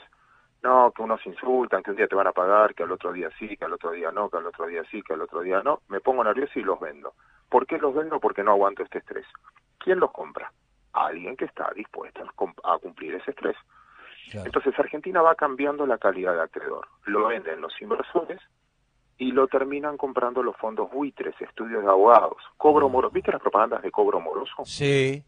No, 0.62 0.92
que 0.92 1.02
unos 1.02 1.26
insultan, 1.26 1.82
que 1.82 1.92
un 1.92 1.96
día 1.98 2.08
te 2.08 2.16
van 2.16 2.28
a 2.28 2.34
pagar, 2.34 2.76
que 2.76 2.84
al 2.84 2.92
otro 2.92 3.14
día 3.14 3.30
sí, 3.40 3.56
que 3.56 3.64
al 3.64 3.74
otro 3.74 3.92
día 3.92 4.12
no, 4.12 4.30
que 4.30 4.38
al 4.38 4.46
otro 4.46 4.68
día 4.68 4.84
sí, 4.92 5.02
que 5.02 5.14
al 5.14 5.22
otro 5.22 5.40
día 5.40 5.62
no. 5.64 5.82
Me 5.88 6.02
pongo 6.02 6.22
nervioso 6.22 6.60
y 6.60 6.64
los 6.64 6.80
vendo. 6.80 7.14
¿Por 7.50 7.66
qué 7.66 7.78
los 7.78 7.96
vendo? 7.96 8.20
Porque 8.20 8.44
no 8.44 8.52
aguanto 8.52 8.84
este 8.84 8.98
estrés. 8.98 9.26
¿Quién 9.78 10.00
los 10.02 10.12
compra? 10.12 10.52
Alguien 10.92 11.38
que 11.38 11.46
está 11.46 11.72
dispuesto 11.74 12.24
a 12.66 12.78
cumplir 12.78 13.16
ese 13.16 13.32
estrés. 13.32 13.56
Entonces 14.34 14.78
Argentina 14.78 15.22
va 15.22 15.36
cambiando 15.36 15.88
la 15.88 15.98
calidad 15.98 16.34
de 16.34 16.42
acreedor. 16.42 16.88
Lo 17.06 17.28
venden 17.28 17.62
los 17.62 17.82
inversores 17.82 18.42
y 19.20 19.32
lo 19.32 19.48
terminan 19.48 19.98
comprando 19.98 20.42
los 20.42 20.56
fondos 20.58 20.90
buitres, 20.92 21.36
estudios 21.40 21.84
de 21.84 21.90
abogados. 21.90 22.38
Cobro 22.58 22.90
mm. 22.90 22.92
moroso. 22.92 23.14
¿Viste 23.14 23.32
las 23.32 23.42
propagandas 23.42 23.84
de 23.84 23.92
cobro 23.92 24.20
moroso? 24.20 24.66
Sí. 24.66 25.24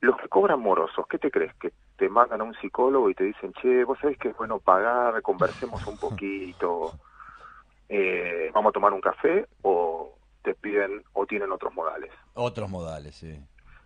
Los 0.00 0.16
que 0.16 0.28
cobran 0.28 0.60
morosos, 0.60 1.06
¿qué 1.08 1.18
te 1.18 1.30
crees? 1.30 1.54
Que 1.56 1.72
te 1.96 2.08
mandan 2.08 2.40
a 2.40 2.44
un 2.44 2.54
psicólogo 2.54 3.10
y 3.10 3.14
te 3.14 3.24
dicen, 3.24 3.52
che, 3.54 3.84
vos 3.84 3.98
sabés 4.00 4.18
que 4.18 4.28
es 4.28 4.36
bueno 4.36 4.58
pagar, 4.58 5.20
conversemos 5.22 5.86
un 5.86 5.98
poquito, 5.98 6.92
eh, 7.88 8.50
vamos 8.54 8.70
a 8.70 8.72
tomar 8.72 8.92
un 8.92 9.00
café 9.00 9.46
o 9.62 10.16
te 10.42 10.54
piden 10.54 11.02
o 11.12 11.26
tienen 11.26 11.52
otros 11.52 11.74
modales. 11.74 12.10
Otros 12.34 12.70
modales, 12.70 13.14
sí. 13.14 13.38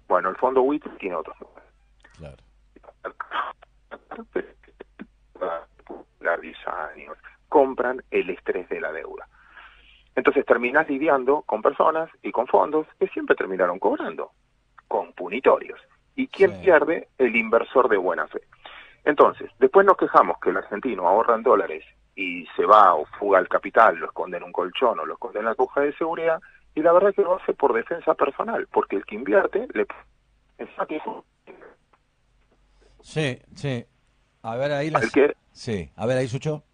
Bueno, 0.08 0.28
el 0.30 0.36
fondo 0.36 0.62
buitre 0.62 0.90
tiene 0.98 1.16
otros 1.16 1.36
modales. 1.40 1.72
Claro 2.16 2.48
la 6.20 6.36
10 6.36 6.56
años, 6.66 7.16
compran 7.48 8.02
el 8.10 8.30
estrés 8.30 8.68
de 8.68 8.80
la 8.80 8.92
deuda. 8.92 9.26
Entonces 10.14 10.44
terminas 10.46 10.88
lidiando 10.88 11.42
con 11.42 11.62
personas 11.62 12.10
y 12.22 12.32
con 12.32 12.46
fondos 12.46 12.86
que 12.98 13.06
siempre 13.08 13.36
terminaron 13.36 13.78
cobrando, 13.78 14.32
con 14.88 15.12
punitorios. 15.12 15.80
¿Y 16.16 16.26
quién 16.26 16.60
pierde? 16.60 17.08
El 17.18 17.36
inversor 17.36 17.88
de 17.88 17.96
buena 17.96 18.26
fe. 18.26 18.40
Entonces, 19.04 19.50
después 19.60 19.86
nos 19.86 19.96
quejamos 19.96 20.36
que 20.40 20.50
el 20.50 20.56
argentino 20.56 21.06
ahorra 21.06 21.36
en 21.36 21.44
dólares 21.44 21.84
y 22.16 22.46
se 22.56 22.66
va 22.66 22.94
o 22.94 23.06
fuga 23.18 23.38
el 23.38 23.48
capital, 23.48 23.96
lo 23.96 24.06
esconde 24.06 24.36
en 24.36 24.42
un 24.42 24.50
colchón 24.50 24.98
o 24.98 25.06
lo 25.06 25.14
esconde 25.14 25.38
en 25.38 25.44
la 25.44 25.54
caja 25.54 25.82
de 25.82 25.92
seguridad, 25.94 26.40
y 26.74 26.82
la 26.82 26.92
verdad 26.92 27.10
es 27.10 27.16
que 27.16 27.22
lo 27.22 27.36
hace 27.36 27.54
por 27.54 27.72
defensa 27.72 28.14
personal, 28.14 28.66
porque 28.72 28.96
el 28.96 29.04
que 29.04 29.14
invierte 29.14 29.68
le... 29.72 29.86
Sí, 33.00 33.40
sí. 33.54 33.86
A 34.42 34.56
ver 34.56 34.72
ahí 34.72 34.90
las... 34.90 35.12
Sí, 35.52 35.90
a 35.94 36.06
ver 36.06 36.18
ahí, 36.18 36.26
Sucho. 36.26 36.64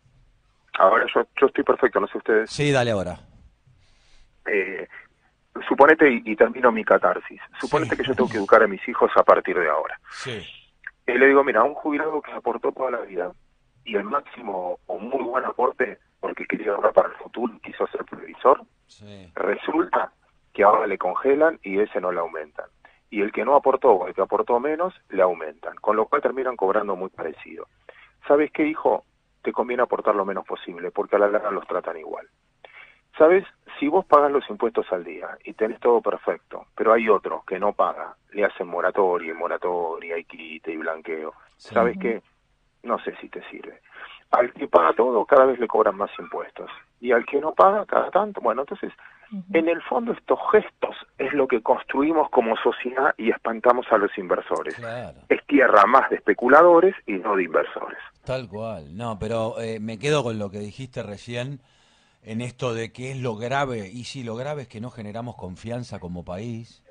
Ahora 0.78 1.06
yo, 1.14 1.22
yo 1.40 1.46
estoy 1.46 1.64
perfecto, 1.64 2.00
no 2.00 2.06
sé 2.06 2.18
ustedes. 2.18 2.50
Sí, 2.50 2.72
dale 2.72 2.90
ahora. 2.90 3.18
Eh, 4.46 4.86
suponete, 5.68 6.22
y, 6.24 6.36
termino 6.36 6.72
mi 6.72 6.84
catarsis, 6.84 7.40
suponete 7.60 7.96
que 7.96 8.04
yo 8.04 8.14
tengo 8.14 8.28
que 8.28 8.36
educar 8.38 8.62
a 8.62 8.66
mis 8.66 8.86
hijos 8.88 9.10
a 9.16 9.22
partir 9.22 9.58
de 9.58 9.68
ahora. 9.68 9.98
Sí. 10.10 10.44
Y 11.06 11.12
le 11.12 11.26
digo, 11.26 11.44
mira, 11.44 11.62
un 11.62 11.74
jubilado 11.74 12.20
que 12.20 12.32
aportó 12.32 12.72
toda 12.72 12.90
la 12.90 13.00
vida 13.00 13.32
y 13.84 13.96
el 13.96 14.04
máximo 14.04 14.78
o 14.86 14.98
muy 14.98 15.22
buen 15.22 15.44
aporte 15.44 15.98
porque 16.20 16.46
quería 16.46 16.72
ahorrar 16.72 16.92
para 16.92 17.08
el 17.08 17.14
futuro 17.16 17.52
quiso 17.62 17.86
ser 17.88 18.04
previsor, 18.04 18.62
resulta 19.34 20.12
que 20.52 20.62
ahora 20.62 20.86
le 20.86 20.96
congelan 20.96 21.58
y 21.62 21.78
ese 21.78 22.00
no 22.00 22.10
le 22.10 22.20
aumentan 22.20 22.66
y 23.14 23.20
el 23.20 23.30
que 23.30 23.44
no 23.44 23.54
aportó 23.54 23.92
o 23.92 24.08
el 24.08 24.14
que 24.14 24.22
aportó 24.22 24.58
menos 24.58 24.92
le 25.10 25.22
aumentan, 25.22 25.76
con 25.76 25.94
lo 25.94 26.06
cual 26.06 26.20
terminan 26.20 26.56
cobrando 26.56 26.96
muy 26.96 27.10
parecido. 27.10 27.68
¿Sabes 28.26 28.50
qué, 28.50 28.66
hijo? 28.66 29.04
Te 29.44 29.52
conviene 29.52 29.82
aportar 29.82 30.14
lo 30.14 30.24
menos 30.24 30.46
posible, 30.46 30.90
porque 30.90 31.16
a 31.16 31.18
la 31.18 31.28
larga 31.28 31.50
los 31.50 31.66
tratan 31.68 31.98
igual. 31.98 32.26
¿Sabes? 33.18 33.44
Si 33.78 33.86
vos 33.86 34.06
pagas 34.06 34.32
los 34.32 34.48
impuestos 34.48 34.90
al 34.90 35.04
día 35.04 35.36
y 35.44 35.52
tenés 35.52 35.78
todo 35.80 36.00
perfecto, 36.00 36.66
pero 36.74 36.94
hay 36.94 37.10
otro 37.10 37.44
que 37.46 37.60
no 37.60 37.74
paga, 37.74 38.16
le 38.32 38.44
hacen 38.44 38.66
moratoria 38.66 39.32
y 39.32 39.36
moratoria 39.36 40.16
y 40.16 40.24
quite 40.24 40.72
y 40.72 40.78
blanqueo, 40.78 41.34
¿sabes 41.58 41.98
qué? 42.00 42.22
No 42.82 42.98
sé 43.00 43.14
si 43.20 43.28
te 43.28 43.42
sirve. 43.50 43.80
Al 44.30 44.50
que 44.54 44.66
paga 44.66 44.94
todo, 44.94 45.26
cada 45.26 45.44
vez 45.44 45.58
le 45.58 45.68
cobran 45.68 45.96
más 45.96 46.10
impuestos. 46.18 46.70
Y 47.00 47.12
al 47.12 47.26
que 47.26 47.38
no 47.38 47.52
paga, 47.52 47.84
cada 47.84 48.10
tanto. 48.10 48.40
Bueno, 48.40 48.62
entonces, 48.62 48.92
en 49.52 49.68
el 49.68 49.82
fondo, 49.82 50.12
estos 50.12 50.38
gestos 50.52 50.96
es 51.18 51.32
lo 51.32 51.46
que 51.48 51.62
construimos 51.62 52.30
como 52.30 52.56
sociedad 52.56 53.14
y 53.16 53.30
espantamos 53.30 53.86
a 53.90 53.98
los 53.98 54.16
inversores. 54.18 54.76
Es 55.28 55.44
tierra 55.46 55.84
más 55.86 56.10
de 56.10 56.16
especuladores 56.16 56.94
y 57.06 57.14
no 57.14 57.36
de 57.36 57.44
inversores. 57.44 57.98
Tal 58.24 58.48
cual. 58.48 58.96
No, 58.96 59.18
pero 59.18 59.60
eh, 59.60 59.80
me 59.80 59.98
quedo 59.98 60.22
con 60.22 60.38
lo 60.38 60.50
que 60.50 60.58
dijiste 60.58 61.02
recién 61.02 61.60
en 62.22 62.40
esto 62.40 62.74
de 62.74 62.92
que 62.92 63.12
es 63.12 63.18
lo 63.18 63.36
grave, 63.36 63.88
y 63.92 64.04
sí, 64.04 64.24
lo 64.24 64.34
grave 64.34 64.62
es 64.62 64.68
que 64.68 64.80
no 64.80 64.90
generamos 64.90 65.36
confianza 65.36 65.98
como 65.98 66.24
país, 66.24 66.82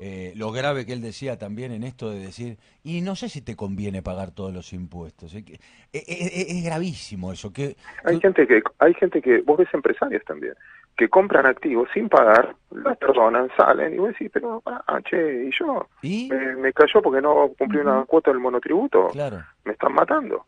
eh, 0.00 0.32
lo 0.34 0.50
grave 0.50 0.86
que 0.86 0.92
él 0.92 1.00
decía 1.00 1.38
también 1.38 1.70
en 1.70 1.84
esto 1.84 2.10
de 2.10 2.18
decir, 2.18 2.58
y 2.82 3.02
no 3.02 3.14
sé 3.14 3.28
si 3.28 3.42
te 3.42 3.54
conviene 3.54 4.02
pagar 4.02 4.32
todos 4.32 4.52
los 4.52 4.72
impuestos, 4.72 5.34
es, 5.34 5.44
es, 5.92 6.64
gravísimo 6.64 7.32
eso. 7.32 7.52
Que, 7.52 7.76
hay, 8.04 8.18
gente 8.20 8.46
que, 8.46 8.62
hay 8.78 8.94
gente 8.94 9.22
que, 9.22 9.42
vos 9.42 9.58
ves 9.58 9.68
empresarios 9.72 10.24
también, 10.24 10.54
que 10.96 11.08
compran 11.08 11.46
activos 11.46 11.88
sin 11.92 12.08
pagar, 12.08 12.54
los 12.70 12.96
perdonan, 12.98 13.48
salen, 13.56 13.94
y 13.94 13.98
vos 13.98 14.08
decís, 14.08 14.30
pero, 14.32 14.62
ah, 14.66 15.00
che, 15.02 15.44
¿y 15.44 15.50
yo? 15.58 15.88
Me, 16.02 16.72
cayó 16.72 17.00
porque 17.02 17.20
no 17.20 17.50
cumplí 17.58 17.78
una 17.78 18.04
cuota 18.04 18.30
del 18.30 18.40
monotributo, 18.40 19.08
claro. 19.08 19.42
me 19.64 19.72
están 19.72 19.94
matando. 19.94 20.44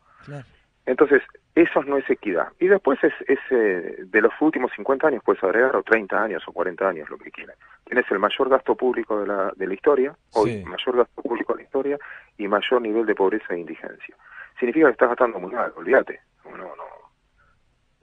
Entonces, 0.85 1.23
eso 1.55 1.81
no 1.83 1.97
es 1.97 2.07
equidad. 2.09 2.49
Y 2.59 2.67
después 2.67 2.99
es, 3.03 3.13
eh, 3.49 4.03
de 4.05 4.21
los 4.21 4.33
últimos 4.39 4.71
50 4.75 5.07
años, 5.07 5.23
puedes 5.25 5.43
agregar, 5.43 5.75
o 5.75 5.81
30 5.81 6.23
años, 6.23 6.43
o 6.47 6.51
40 6.51 6.87
años, 6.87 7.09
lo 7.09 7.17
que 7.17 7.31
quieras. 7.31 7.57
Tienes 7.85 8.05
el 8.11 8.19
mayor 8.19 8.49
gasto 8.49 8.75
público 8.75 9.19
de 9.19 9.27
la, 9.27 9.51
de 9.55 9.67
la 9.67 9.73
historia, 9.73 10.15
hoy, 10.33 10.63
mayor 10.63 10.97
gasto 10.97 11.21
público 11.21 11.53
de 11.53 11.59
la 11.59 11.63
historia, 11.63 11.97
y 12.37 12.47
mayor 12.47 12.81
nivel 12.81 13.05
de 13.05 13.15
pobreza 13.15 13.53
e 13.53 13.59
indigencia. 13.59 14.15
Significa 14.59 14.87
que 14.87 14.91
estás 14.93 15.09
gastando 15.09 15.39
muy 15.39 15.51
mal, 15.51 15.73
olvídate. 15.75 16.19
No, 16.45 16.57
no. 16.57 16.84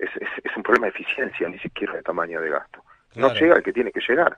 Es, 0.03 0.11
es, 0.45 0.57
un 0.57 0.65
problema 0.65 0.87
de 0.87 0.91
eficiencia, 0.91 1.49
ni 1.49 1.59
siquiera 1.61 1.95
de 1.95 2.03
tamaño 2.03 2.41
de 2.41 2.51
gasto. 2.51 2.83
No 3.15 3.33
llega 3.35 3.55
al 3.55 3.63
que 3.63 3.73
tiene 3.73 3.93
que 3.93 4.01
llegar. 4.01 4.37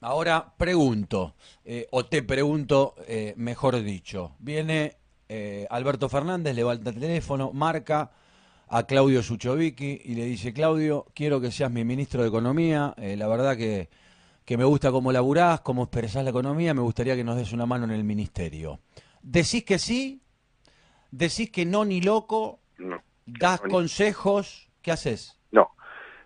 Ahora 0.00 0.52
pregunto, 0.58 1.34
eh, 1.64 1.86
o 1.90 2.04
te 2.04 2.22
pregunto, 2.22 2.94
eh, 3.08 3.32
mejor 3.38 3.82
dicho, 3.82 4.36
viene 4.38 4.98
eh, 5.30 5.66
Alberto 5.70 6.10
Fernández 6.10 6.54
levanta 6.54 6.90
el 6.90 7.00
teléfono, 7.00 7.52
marca 7.52 8.10
a 8.68 8.82
Claudio 8.82 9.22
Suchovicki 9.22 10.02
y 10.04 10.14
le 10.14 10.26
dice, 10.26 10.52
Claudio, 10.52 11.06
quiero 11.14 11.40
que 11.40 11.50
seas 11.50 11.70
mi 11.70 11.84
ministro 11.84 12.20
de 12.20 12.28
Economía, 12.28 12.94
la 12.98 13.26
verdad 13.28 13.56
que, 13.56 13.88
que, 14.44 14.58
me 14.58 14.64
gusta 14.64 14.90
cómo 14.90 15.10
laburás, 15.10 15.60
cómo 15.60 15.84
expresás 15.84 16.22
la 16.22 16.30
economía, 16.30 16.74
me 16.74 16.82
gustaría 16.82 17.16
que 17.16 17.24
nos 17.24 17.36
des 17.36 17.52
una 17.52 17.64
mano 17.64 17.84
en 17.84 17.92
el 17.92 18.04
ministerio. 18.04 18.80
¿Decís 19.22 19.64
que 19.64 19.78
sí? 19.78 20.20
¿Decís 21.10 21.50
que 21.50 21.64
no 21.64 21.84
ni 21.84 22.02
loco? 22.02 22.60
No. 23.26 23.34
¿Das 23.38 23.60
consejos? 23.60 24.70
¿Qué 24.82 24.92
haces? 24.92 25.40
No, 25.50 25.72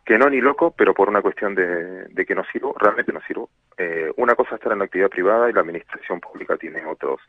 que 0.04 0.18
no 0.18 0.28
ni 0.28 0.40
loco, 0.40 0.74
pero 0.76 0.94
por 0.94 1.08
una 1.08 1.22
cuestión 1.22 1.54
de, 1.54 2.24
que 2.26 2.34
no 2.34 2.44
sirvo, 2.52 2.74
realmente 2.78 3.12
no 3.12 3.20
sirvo. 3.26 3.50
Eh, 3.76 4.12
una 4.16 4.34
cosa 4.34 4.50
es 4.50 4.54
estar 4.54 4.72
en 4.72 4.80
la 4.80 4.86
actividad 4.86 5.10
privada 5.10 5.48
y 5.48 5.52
la 5.52 5.60
administración 5.60 6.20
pública 6.20 6.56
tiene 6.56 6.84
otros 6.84 7.20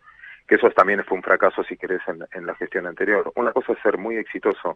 que 0.50 0.56
eso 0.56 0.70
también 0.72 1.04
fue 1.06 1.16
un 1.16 1.24
fracaso, 1.24 1.64
si 1.64 1.78
querés, 1.78 2.02
en, 2.08 2.46
la 2.48 2.56
gestión 2.56 2.88
anterior. 2.88 3.32
Una 3.36 3.52
cosa 3.52 3.74
es 3.74 3.80
ser 3.84 4.00
muy 4.00 4.18
exitoso, 4.18 4.76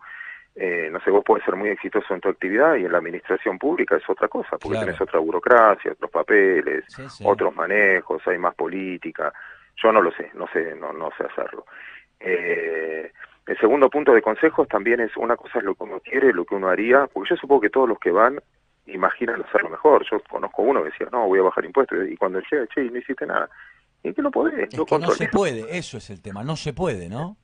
eh, 0.56 0.88
no 0.92 1.00
sé, 1.00 1.10
vos 1.10 1.24
puedes 1.26 1.44
ser 1.44 1.56
muy 1.56 1.70
exitoso 1.70 2.14
en 2.14 2.22
tu 2.22 2.30
actividad 2.30 2.76
y 2.76 2.86
en 2.86 2.92
la 2.92 3.00
administración 3.00 3.58
pública 3.58 3.98
es 3.98 4.08
otra 4.08 4.28
cosa, 4.28 4.60
porque 4.60 4.78
tenés 4.78 5.02
otra 5.02 5.20
burocracia, 5.20 5.94
otros 5.94 6.12
papeles, 6.12 6.86
otros 7.24 7.56
manejos, 7.56 8.22
hay 8.28 8.38
más 8.38 8.54
política. 8.54 9.34
Yo 9.76 9.92
no 9.92 10.00
lo 10.00 10.12
sé, 10.12 10.30
no 10.36 10.46
sé, 10.54 10.76
no, 10.76 10.94
no 10.94 11.10
sé 11.18 11.24
hacerlo. 11.24 11.66
Eh, 12.20 13.12
el 13.46 13.58
segundo 13.58 13.90
punto 13.90 14.14
de 14.14 14.22
consejos 14.22 14.68
también 14.68 15.00
es 15.02 15.16
una 15.18 15.36
cosa 15.36 15.60
es 15.60 15.66
lo 15.66 15.76
que 15.76 15.84
uno 15.84 16.00
quiere, 16.00 16.34
lo 16.34 16.46
que 16.46 16.56
uno 16.56 16.70
haría, 16.70 17.08
porque 17.08 17.32
yo 17.32 17.36
supongo 17.36 17.62
que 17.62 17.70
todos 17.70 17.90
los 17.90 18.00
que 18.00 18.12
van 18.12 18.40
imaginan 18.86 19.42
hacerlo 19.44 19.70
mejor. 19.70 20.06
Yo 20.10 20.22
conozco 20.30 20.62
uno 20.62 20.82
que 20.84 20.92
decía, 20.92 21.08
no, 21.12 21.28
voy 21.28 21.40
a 21.40 21.44
bajar 21.44 21.66
impuestos, 21.66 21.98
y 22.10 22.16
cuando 22.18 22.42
llega, 22.52 22.68
che, 22.68 22.84
no 22.84 22.98
hiciste 22.98 23.26
nada 23.26 23.50
y 24.04 24.14
que 24.14 24.22
no 24.22 24.32
podés. 24.32 24.74
Es 24.74 24.80
que 24.86 25.00
no 25.00 25.12
se 25.12 25.28
puede, 25.30 25.78
eso 25.78 25.98
es 25.98 26.10
el 26.10 26.22
tema, 26.22 26.44
no 26.44 26.56
se 26.56 26.74
puede, 26.74 27.10
¿no? 27.10 27.38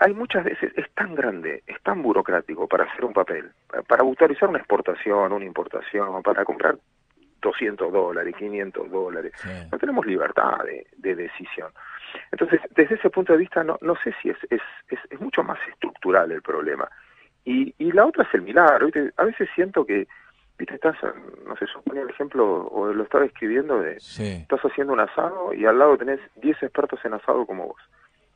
Hay 0.00 0.12
muchas 0.12 0.44
veces, 0.44 0.72
es 0.76 0.90
tan 0.92 1.14
grande, 1.14 1.62
es 1.66 1.80
tan 1.82 2.02
burocrático 2.02 2.66
para 2.66 2.84
hacer 2.84 3.04
un 3.04 3.12
papel, 3.12 3.50
para 3.86 4.02
autorizar 4.02 4.48
una 4.48 4.58
exportación, 4.58 5.32
una 5.32 5.44
importación, 5.44 6.20
para 6.22 6.44
comprar 6.44 6.76
200 7.40 7.92
dólares, 7.92 8.34
500 8.36 8.90
dólares. 8.90 9.32
No 9.70 9.78
tenemos 9.78 10.04
libertad 10.04 10.58
de, 10.96 11.14
decisión. 11.14 11.70
Entonces, 12.30 12.60
desde 12.74 12.96
ese 12.96 13.10
punto 13.10 13.32
de 13.32 13.38
vista, 13.38 13.62
no, 13.64 13.78
no 13.80 13.94
sé 14.02 14.14
si 14.20 14.30
es, 14.30 14.38
es, 14.50 14.60
es, 14.88 15.20
mucho 15.20 15.42
más 15.42 15.58
estructural 15.68 16.30
el 16.32 16.42
problema. 16.42 16.88
Y, 17.44 17.74
y 17.78 17.92
la 17.92 18.06
otra 18.06 18.24
es 18.24 18.34
el 18.34 18.42
milagro. 18.42 18.88
A 19.16 19.24
veces 19.24 19.48
siento 19.54 19.84
que 19.84 20.06
viste, 20.58 20.74
estás, 20.74 20.96
no 21.46 21.56
sé, 21.56 21.66
yo 21.72 21.82
ponía 21.82 22.02
el 22.02 22.10
ejemplo, 22.10 22.66
o 22.68 22.92
lo 22.92 23.02
estaba 23.02 23.24
escribiendo, 23.24 23.80
de 23.80 23.96
estás 23.96 24.60
haciendo 24.60 24.92
un 24.92 25.00
asado 25.00 25.52
y 25.52 25.64
al 25.66 25.78
lado 25.78 25.96
tenés 25.98 26.20
10 26.36 26.62
expertos 26.62 27.00
en 27.04 27.14
asado 27.14 27.44
como 27.46 27.68
vos. 27.68 27.82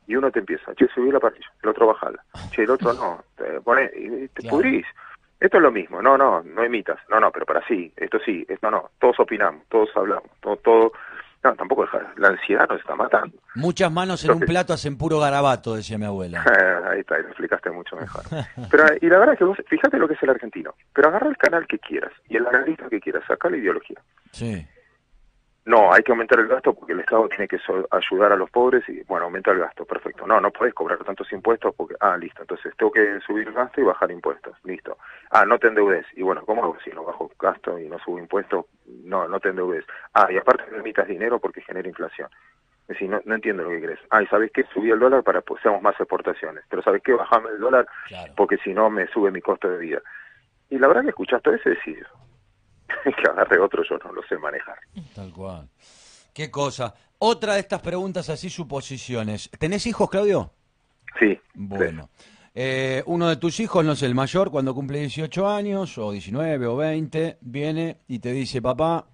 Y 0.07 0.15
uno 0.15 0.31
te 0.31 0.39
empieza, 0.39 0.73
che, 0.73 0.87
subí 0.87 1.11
la 1.11 1.19
parrilla, 1.19 1.51
el 1.61 1.69
otro 1.69 1.87
bajala, 1.87 2.23
che, 2.51 2.63
el 2.63 2.71
otro 2.71 2.93
no, 2.93 3.23
te 3.37 3.61
pone, 3.61 3.91
y 3.95 4.27
te 4.29 4.49
pudrís. 4.49 4.85
Esto 5.39 5.57
es 5.57 5.63
lo 5.63 5.71
mismo, 5.71 6.01
no, 6.01 6.17
no, 6.17 6.41
no 6.43 6.65
imitas, 6.65 6.99
no, 7.09 7.19
no, 7.19 7.31
pero 7.31 7.45
para 7.45 7.65
sí, 7.65 7.93
esto 7.95 8.19
sí, 8.25 8.45
esto 8.49 8.69
no, 8.69 8.89
todos 8.99 9.19
opinamos, 9.21 9.63
todos 9.69 9.89
hablamos, 9.95 10.29
todo, 10.41 10.57
todo 10.57 10.91
no, 11.43 11.55
tampoco. 11.55 11.87
La 12.17 12.29
ansiedad 12.29 12.67
nos 12.67 12.81
está 12.81 12.95
matando. 12.95 13.37
Muchas 13.55 13.91
manos 13.91 14.23
en 14.25 14.31
un 14.31 14.39
plato 14.41 14.73
hacen 14.73 14.97
puro 14.97 15.19
garabato, 15.19 15.75
decía 15.75 15.97
mi 15.97 16.05
abuela. 16.05 16.43
ahí 16.91 16.99
está, 16.99 17.17
lo 17.17 17.29
explicaste 17.29 17.71
mucho 17.71 17.95
mejor. 17.95 18.23
Pero, 18.69 18.85
y 18.99 19.07
la 19.07 19.19
verdad 19.19 19.33
es 19.33 19.39
que 19.39 19.45
vos, 19.45 19.57
fíjate 19.67 19.97
lo 19.97 20.07
que 20.07 20.15
es 20.15 20.23
el 20.23 20.29
argentino. 20.29 20.73
Pero 20.93 21.07
agarra 21.07 21.29
el 21.29 21.37
canal 21.37 21.65
que 21.67 21.79
quieras 21.79 22.11
y 22.27 22.37
el 22.37 22.45
analista 22.45 22.89
que 22.89 22.99
quieras, 22.99 23.23
saca 23.27 23.49
la 23.49 23.57
ideología. 23.57 23.97
Sí. 24.31 24.67
No, 25.65 25.93
hay 25.93 26.01
que 26.01 26.11
aumentar 26.11 26.39
el 26.39 26.47
gasto 26.47 26.73
porque 26.73 26.93
el 26.93 27.01
Estado 27.01 27.27
tiene 27.29 27.47
que 27.47 27.59
ayudar 27.91 28.31
a 28.31 28.35
los 28.35 28.49
pobres 28.49 28.87
y, 28.89 29.03
bueno, 29.03 29.25
aumenta 29.25 29.51
el 29.51 29.59
gasto, 29.59 29.85
perfecto. 29.85 30.25
No, 30.25 30.39
no 30.41 30.51
podés 30.51 30.73
cobrar 30.73 30.97
tantos 31.03 31.31
impuestos 31.31 31.75
porque, 31.75 31.95
ah, 31.99 32.17
listo, 32.17 32.41
entonces 32.41 32.73
tengo 32.77 32.91
que 32.91 33.19
subir 33.21 33.47
el 33.47 33.53
gasto 33.53 33.81
y 33.81 33.83
bajar 33.83 34.09
impuestos, 34.09 34.55
listo. 34.63 34.97
Ah, 35.29 35.45
no 35.45 35.59
te 35.59 35.67
endeudes. 35.67 36.05
Y 36.13 36.23
bueno, 36.23 36.43
¿cómo 36.45 36.63
hago 36.63 36.77
si 36.83 36.89
no 36.91 37.03
bajo 37.03 37.29
gasto 37.39 37.77
y 37.77 37.87
no 37.87 37.99
subo 37.99 38.17
impuestos? 38.17 38.65
No, 39.03 39.27
no 39.27 39.39
te 39.39 39.49
endeudes. 39.49 39.85
Ah, 40.13 40.27
y 40.31 40.37
aparte 40.37 40.63
me 40.71 40.77
emitas 40.79 41.07
dinero 41.07 41.39
porque 41.39 41.61
genera 41.61 41.87
inflación. 41.87 42.29
Es 42.83 42.95
decir, 42.95 43.09
no, 43.09 43.21
no 43.25 43.35
entiendo 43.35 43.63
lo 43.63 43.69
que 43.69 43.81
crees. 43.81 43.99
Ah, 44.09 44.23
y 44.23 44.27
¿sabes 44.27 44.51
qué? 44.51 44.63
Subí 44.73 44.89
el 44.89 44.99
dólar 44.99 45.23
para 45.23 45.41
que 45.41 45.45
pues, 45.45 45.61
seamos 45.61 45.83
más 45.83 45.99
exportaciones. 45.99 46.63
Pero 46.69 46.81
¿sabes 46.81 47.03
qué? 47.03 47.13
Bajame 47.13 47.49
el 47.49 47.59
dólar 47.59 47.85
porque 48.35 48.57
si 48.57 48.73
no 48.73 48.89
me 48.89 49.05
sube 49.07 49.29
mi 49.29 49.41
costo 49.41 49.69
de 49.69 49.77
vida. 49.77 50.01
Y 50.71 50.79
la 50.79 50.87
verdad 50.87 51.03
que 51.03 51.09
escuchas 51.09 51.41
todo 51.43 51.53
eso 51.53 51.69
y 51.69 51.75
decís, 51.75 52.07
que 53.03 53.29
agarre 53.29 53.59
otro, 53.59 53.83
yo 53.89 53.97
no 54.03 54.13
lo 54.13 54.21
sé 54.23 54.37
manejar. 54.37 54.77
Tal 55.15 55.31
cual. 55.31 55.69
Qué 56.33 56.49
cosa. 56.49 56.93
Otra 57.19 57.55
de 57.55 57.61
estas 57.61 57.81
preguntas 57.81 58.29
así, 58.29 58.49
suposiciones. 58.49 59.49
¿Tenés 59.59 59.85
hijos, 59.87 60.09
Claudio? 60.09 60.51
Sí. 61.19 61.39
Bueno. 61.53 62.09
Eh, 62.55 63.03
uno 63.05 63.29
de 63.29 63.37
tus 63.37 63.59
hijos, 63.59 63.85
no 63.85 63.95
sé, 63.95 64.05
el 64.05 64.15
mayor, 64.15 64.51
cuando 64.51 64.73
cumple 64.73 64.99
18 64.99 65.47
años, 65.47 65.97
o 65.97 66.11
19 66.11 66.65
o 66.67 66.75
20, 66.75 67.37
viene 67.41 67.97
y 68.07 68.19
te 68.19 68.31
dice, 68.31 68.61
papá, 68.61 69.05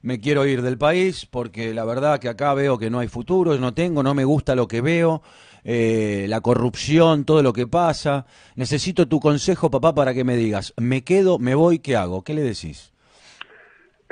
me 0.00 0.20
quiero 0.20 0.46
ir 0.46 0.62
del 0.62 0.78
país 0.78 1.26
porque 1.26 1.74
la 1.74 1.84
verdad 1.84 2.20
que 2.20 2.28
acá 2.28 2.54
veo 2.54 2.78
que 2.78 2.90
no 2.90 3.00
hay 3.00 3.08
futuro, 3.08 3.56
no 3.58 3.74
tengo, 3.74 4.02
no 4.02 4.14
me 4.14 4.24
gusta 4.24 4.54
lo 4.54 4.68
que 4.68 4.80
veo, 4.80 5.22
eh, 5.64 6.26
la 6.28 6.40
corrupción, 6.40 7.24
todo 7.24 7.42
lo 7.42 7.52
que 7.52 7.66
pasa. 7.66 8.26
Necesito 8.54 9.08
tu 9.08 9.18
consejo, 9.18 9.70
papá, 9.70 9.94
para 9.94 10.14
que 10.14 10.24
me 10.24 10.36
digas, 10.36 10.72
me 10.76 11.02
quedo, 11.02 11.38
me 11.38 11.54
voy, 11.54 11.80
¿qué 11.80 11.96
hago? 11.96 12.22
¿Qué 12.22 12.34
le 12.34 12.42
decís? 12.42 12.93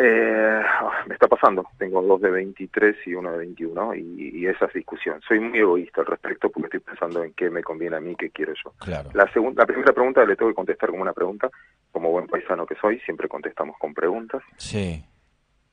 Eh, 0.05 0.63
me 1.07 1.15
está 1.15 1.29
pasando, 1.29 1.65
tengo 1.79 2.03
dos 2.03 2.21
de 2.21 2.29
23 2.29 3.07
y 3.07 3.15
uno 3.15 3.31
de 3.31 3.39
21 3.39 3.95
y, 3.95 4.31
y, 4.35 4.47
esa 4.49 4.65
es 4.65 4.73
discusión. 4.73 5.21
Soy 5.21 5.39
muy 5.39 5.61
egoísta 5.61 6.01
al 6.01 6.09
respecto 6.09 6.51
porque 6.51 6.67
estoy 6.67 6.81
pensando 6.81 7.23
en 7.23 7.33
qué 7.35 7.49
me 7.51 7.63
conviene 7.63 7.99
a 7.99 8.01
mí, 8.01 8.17
qué 8.17 8.31
quiero 8.31 8.53
yo. 8.53 8.73
Claro. 8.81 9.11
La, 9.15 9.33
segunda, 9.33 9.63
la 9.63 9.67
primera 9.67 9.93
pregunta 9.93 10.25
le 10.25 10.35
tengo 10.35 10.51
que 10.51 10.57
contestar 10.57 10.91
como 10.91 11.03
una 11.03 11.13
pregunta, 11.13 11.49
como 11.93 12.11
buen 12.11 12.27
paisano 12.27 12.67
que 12.67 12.75
soy, 12.75 12.99
siempre 13.01 13.29
contestamos 13.29 13.79
con 13.79 13.95
preguntas. 13.95 14.43
Sí. 14.57 15.05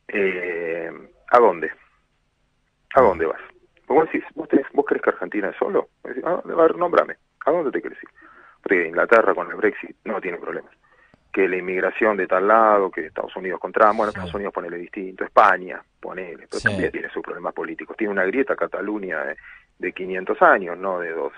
Eh, 0.09 0.91
¿A 1.31 1.39
dónde? 1.39 1.71
¿A 2.93 3.01
dónde 3.01 3.25
vas? 3.25 3.41
Vos 3.88 4.05
decís, 4.05 4.24
¿vos, 4.36 4.48
vos 4.74 4.86
crees 4.86 5.01
que 5.01 5.09
Argentina 5.09 5.50
es 5.50 5.57
solo? 5.57 5.89
Ah, 6.24 6.39
a 6.45 6.55
ver, 6.55 6.77
nómbrame. 6.77 7.15
¿A 7.48 7.51
dónde 7.51 7.71
te 7.71 7.81
querés 7.81 7.98
ir? 8.03 8.09
Porque 8.62 8.89
Inglaterra 8.89 9.33
con 9.33 9.50
el 9.50 9.57
Brexit 9.57 9.95
no 10.05 10.21
tiene 10.21 10.38
problemas 10.38 10.78
que 11.31 11.48
la 11.48 11.57
inmigración 11.57 12.17
de 12.17 12.27
tal 12.27 12.48
lado, 12.48 12.89
que 12.89 13.05
Estados 13.07 13.36
Unidos 13.36 13.59
contra, 13.59 13.91
bueno, 13.91 14.09
Estados 14.09 14.33
Unidos 14.33 14.53
ponele 14.53 14.77
distinto, 14.77 15.24
España, 15.24 15.81
ponele, 16.00 16.48
pero 16.50 16.62
también 16.62 16.91
tiene 16.91 17.09
sus 17.09 17.21
problemas 17.21 17.53
políticos. 17.53 17.95
Tiene 17.95 18.13
una 18.13 18.25
grieta 18.25 18.55
Cataluña 18.55 19.24
de, 19.24 19.36
de 19.77 19.93
500 19.93 20.41
años, 20.41 20.77
no 20.77 21.00
de 21.00 21.12
12. 21.12 21.36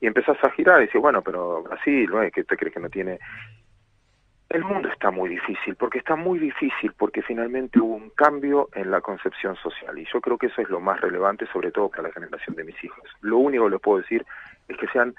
Y 0.00 0.06
empezás 0.06 0.36
a 0.42 0.50
girar 0.50 0.80
y 0.80 0.86
decís, 0.86 1.00
bueno, 1.00 1.22
pero 1.22 1.62
Brasil, 1.62 2.08
¿no? 2.10 2.20
¿Qué 2.30 2.44
te 2.44 2.56
crees 2.56 2.74
que 2.74 2.80
no 2.80 2.88
tiene 2.88 3.18
el 4.48 4.64
mundo 4.64 4.88
está 4.88 5.10
muy 5.10 5.28
difícil, 5.28 5.74
porque 5.74 5.98
está 5.98 6.14
muy 6.14 6.38
difícil, 6.38 6.92
porque 6.96 7.22
finalmente 7.22 7.80
hubo 7.80 7.96
un 7.96 8.10
cambio 8.10 8.68
en 8.74 8.90
la 8.90 9.00
concepción 9.00 9.56
social, 9.56 9.98
y 9.98 10.06
yo 10.12 10.20
creo 10.20 10.38
que 10.38 10.46
eso 10.46 10.62
es 10.62 10.70
lo 10.70 10.80
más 10.80 11.00
relevante, 11.00 11.46
sobre 11.52 11.72
todo 11.72 11.88
para 11.88 12.04
la 12.04 12.12
generación 12.12 12.54
de 12.54 12.64
mis 12.64 12.82
hijos. 12.84 13.04
Lo 13.20 13.38
único 13.38 13.64
que 13.64 13.70
les 13.72 13.80
puedo 13.80 13.98
decir 13.98 14.24
es 14.68 14.76
que 14.76 14.86
sean 14.88 15.14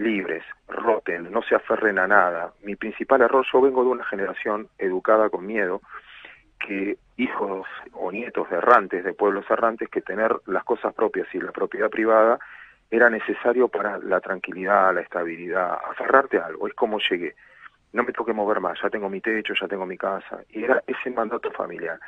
libres, 0.00 0.42
roten, 0.66 1.30
no 1.30 1.42
se 1.42 1.54
aferren 1.54 1.98
a 1.98 2.06
nada. 2.06 2.52
Mi 2.62 2.74
principal 2.76 3.20
error, 3.22 3.44
yo 3.52 3.60
vengo 3.60 3.84
de 3.84 3.90
una 3.90 4.04
generación 4.04 4.68
educada 4.78 5.28
con 5.30 5.46
miedo, 5.46 5.80
que 6.58 6.96
hijos 7.16 7.66
o 7.92 8.10
nietos 8.10 8.48
de 8.50 8.56
errantes, 8.56 9.04
de 9.04 9.12
pueblos 9.12 9.44
errantes, 9.50 9.88
que 9.88 10.00
tener 10.00 10.34
las 10.46 10.64
cosas 10.64 10.94
propias 10.94 11.26
y 11.34 11.40
la 11.40 11.52
propiedad 11.52 11.90
privada 11.90 12.38
era 12.90 13.08
necesario 13.08 13.68
para 13.68 13.98
la 13.98 14.20
tranquilidad, 14.20 14.94
la 14.94 15.02
estabilidad, 15.02 15.78
aferrarte 15.90 16.38
a 16.38 16.46
algo, 16.46 16.66
es 16.66 16.74
como 16.74 16.98
llegué 16.98 17.34
no 17.92 18.04
me 18.04 18.12
toque 18.12 18.32
mover 18.32 18.60
más, 18.60 18.78
ya 18.80 18.88
tengo 18.88 19.08
mi 19.08 19.20
techo, 19.20 19.54
ya 19.60 19.66
tengo 19.66 19.86
mi 19.86 19.96
casa, 19.96 20.40
y 20.50 20.64
era 20.64 20.82
ese 20.86 21.10
mandato 21.10 21.50
familiar. 21.50 21.98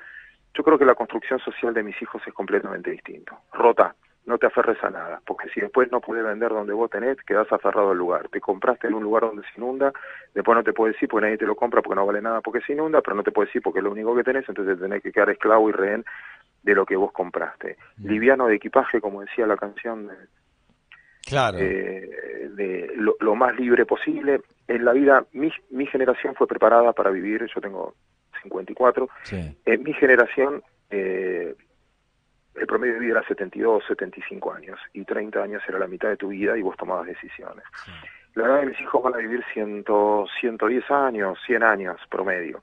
Yo 0.55 0.63
creo 0.63 0.79
que 0.79 0.85
la 0.85 0.95
construcción 0.95 1.39
social 1.41 1.75
de 1.75 1.83
mis 1.83 2.01
hijos 2.01 2.23
es 2.27 2.33
completamente 2.35 2.91
distinto. 2.91 3.39
Rota, 3.53 3.95
no 4.25 4.39
te 4.39 4.47
aferres 4.47 4.83
a 4.85 4.91
nada, 4.91 5.21
porque 5.27 5.49
si 5.49 5.61
después 5.61 5.91
no 5.91 6.01
puedes 6.01 6.25
vender 6.25 6.51
donde 6.51 6.73
vos 6.73 6.91
tenés, 6.91 7.17
quedás 7.23 7.51
aferrado 7.53 7.91
al 7.91 7.99
lugar. 7.99 8.29
Te 8.29 8.41
compraste 8.41 8.87
en 8.87 8.95
un 8.95 9.03
lugar 9.03 9.23
donde 9.23 9.43
se 9.43 9.59
inunda, 9.61 9.93
después 10.33 10.57
no 10.57 10.63
te 10.63 10.73
puedes 10.73 10.95
decir 10.95 11.09
porque 11.09 11.27
nadie 11.27 11.39
te 11.39 11.47
lo 11.47 11.57
compra 11.57 11.83
porque 11.83 11.97
no 11.97 12.07
vale 12.07 12.23
nada 12.23 12.41
porque 12.41 12.61
se 12.61 12.73
inunda, 12.73 13.01
pero 13.01 13.17
no 13.17 13.23
te 13.23 13.33
puedes 13.33 13.49
decir 13.49 13.63
porque 13.63 13.81
es 13.81 13.85
lo 13.85 13.91
único 13.91 14.15
que 14.15 14.23
tenés, 14.23 14.49
entonces 14.49 14.79
tenés 14.79 15.03
que 15.03 15.13
quedar 15.13 15.31
esclavo 15.31 15.69
y 15.69 15.73
rehén 15.73 16.05
de 16.63 16.75
lo 16.75 16.87
que 16.87 16.97
vos 16.97 17.13
compraste. 17.13 17.77
Mm. 17.97 18.09
Liviano 18.09 18.47
de 18.47 18.55
equipaje, 18.55 19.01
como 19.01 19.23
decía 19.23 19.47
la 19.47 19.57
canción 19.57 20.07
de, 20.07 20.15
claro. 21.27 21.59
Eh, 21.59 22.49
de 22.55 22.93
lo, 22.97 23.35
más 23.35 23.59
libre 23.59 23.87
posible. 23.87 24.43
En 24.69 24.85
la 24.85 24.93
vida, 24.93 25.25
mi, 25.33 25.51
mi 25.71 25.87
generación 25.87 26.35
fue 26.35 26.47
preparada 26.47 26.93
para 26.93 27.11
vivir, 27.11 27.45
yo 27.53 27.61
tengo 27.61 27.95
54, 28.43 29.09
en 29.31 29.83
mi 29.83 29.93
generación 29.95 30.63
eh, 30.91 31.55
el 32.55 32.67
promedio 32.67 32.95
de 32.95 33.01
vida 33.01 33.13
era 33.13 33.29
72, 33.29 33.85
75 33.89 34.53
años, 34.53 34.79
y 34.93 35.05
30 35.05 35.43
años 35.43 35.63
era 35.69 35.79
la 35.79 35.87
mitad 35.87 36.09
de 36.09 36.17
tu 36.17 36.29
vida 36.29 36.57
y 36.57 36.63
vos 36.63 36.77
tomabas 36.77 37.07
decisiones. 37.07 37.65
La 38.35 38.45
verdad 38.45 38.61
que 38.61 38.67
mis 38.67 38.81
hijos 38.81 39.03
van 39.03 39.15
a 39.15 39.19
vivir 39.19 39.45
100, 39.53 39.85
110 40.41 40.91
años, 40.91 41.39
100 41.47 41.63
años 41.63 42.01
promedio. 42.11 42.63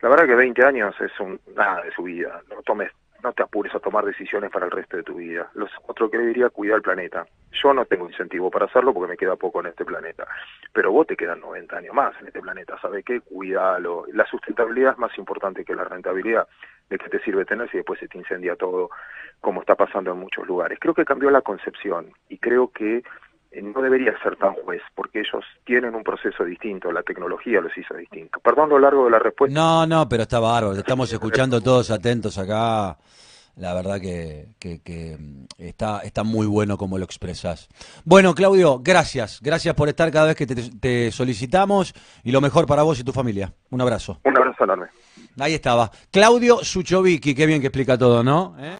La 0.00 0.08
verdad 0.08 0.26
que 0.26 0.34
20 0.34 0.64
años 0.64 0.94
es 1.00 1.12
un 1.20 1.40
nada 1.54 1.82
de 1.82 1.92
su 1.92 2.02
vida. 2.02 2.42
No 2.50 2.62
tomes 2.62 2.90
no 3.22 3.32
te 3.32 3.42
apures 3.42 3.74
a 3.74 3.80
tomar 3.80 4.04
decisiones 4.04 4.50
para 4.50 4.66
el 4.66 4.70
resto 4.70 4.96
de 4.96 5.02
tu 5.02 5.14
vida. 5.14 5.50
Los 5.54 5.70
otro 5.86 6.08
que 6.10 6.18
le 6.18 6.26
diría, 6.26 6.48
cuida 6.50 6.76
el 6.76 6.82
planeta. 6.82 7.26
Yo 7.62 7.72
no 7.72 7.84
tengo 7.84 8.08
incentivo 8.08 8.50
para 8.50 8.66
hacerlo 8.66 8.94
porque 8.94 9.10
me 9.10 9.16
queda 9.16 9.34
poco 9.34 9.60
en 9.60 9.66
este 9.66 9.84
planeta, 9.84 10.26
pero 10.72 10.92
vos 10.92 11.06
te 11.06 11.16
quedan 11.16 11.40
90 11.40 11.76
años 11.76 11.94
más 11.94 12.14
en 12.20 12.28
este 12.28 12.40
planeta, 12.40 12.78
¿sabe 12.80 13.02
qué? 13.02 13.20
Cuídalo. 13.20 14.04
La 14.12 14.26
sustentabilidad 14.26 14.92
es 14.92 14.98
más 14.98 15.16
importante 15.18 15.64
que 15.64 15.74
la 15.74 15.84
rentabilidad. 15.84 16.46
¿De 16.88 16.98
qué 16.98 17.08
te 17.08 17.20
sirve 17.20 17.44
tener 17.44 17.70
si 17.70 17.78
después 17.78 17.98
se 17.98 18.08
te 18.08 18.18
incendia 18.18 18.56
todo, 18.56 18.90
como 19.40 19.60
está 19.60 19.74
pasando 19.74 20.12
en 20.12 20.18
muchos 20.18 20.46
lugares? 20.46 20.78
Creo 20.80 20.94
que 20.94 21.04
cambió 21.04 21.30
la 21.30 21.42
concepción 21.42 22.12
y 22.28 22.38
creo 22.38 22.70
que 22.70 23.02
eh, 23.50 23.62
no 23.62 23.82
debería 23.82 24.16
ser 24.22 24.36
tan 24.36 24.54
juez, 24.54 24.82
porque 24.94 25.20
ellos 25.20 25.44
tienen 25.64 25.94
un 25.94 26.04
proceso 26.04 26.44
distinto, 26.44 26.92
la 26.92 27.02
tecnología 27.02 27.60
los 27.60 27.76
hizo 27.76 27.94
distinto. 27.94 28.38
Perdón 28.40 28.68
lo 28.68 28.78
largo 28.78 29.04
de 29.06 29.10
la 29.10 29.18
respuesta. 29.18 29.58
No, 29.58 29.86
no, 29.86 30.08
pero 30.08 30.22
está 30.22 30.38
bárbaro, 30.38 30.76
estamos 30.76 31.12
escuchando 31.12 31.60
todos 31.60 31.90
atentos 31.90 32.38
acá 32.38 32.96
la 33.56 33.72
verdad 33.72 33.98
que, 34.00 34.48
mm, 35.18 35.44
está, 35.58 36.00
está 36.00 36.22
muy 36.24 36.46
bueno 36.46 36.76
como 36.76 36.98
lo 36.98 37.04
expresas. 37.04 37.68
Bueno, 38.04 38.34
Claudio, 38.34 38.80
gracias. 38.82 39.40
Gracias 39.42 39.74
por 39.74 39.88
estar 39.88 40.10
cada 40.12 40.26
vez 40.26 40.36
que 40.36 40.46
te, 40.46 41.10
solicitamos 41.10 41.94
y 42.22 42.32
lo 42.32 42.40
mejor 42.40 42.66
para 42.66 42.82
vos 42.82 43.00
y 43.00 43.04
tu 43.04 43.12
familia. 43.12 43.52
Un 43.70 43.80
abrazo. 43.80 44.20
Un 44.24 44.36
abrazo 44.36 44.45
Ahí 45.38 45.54
estaba. 45.54 45.90
Claudio 46.10 46.64
Suchovicki, 46.64 47.34
qué 47.34 47.46
bien 47.46 47.60
que 47.60 47.68
explica 47.68 47.98
todo, 47.98 48.22
¿no? 48.22 48.56
¿Eh? 48.58 48.78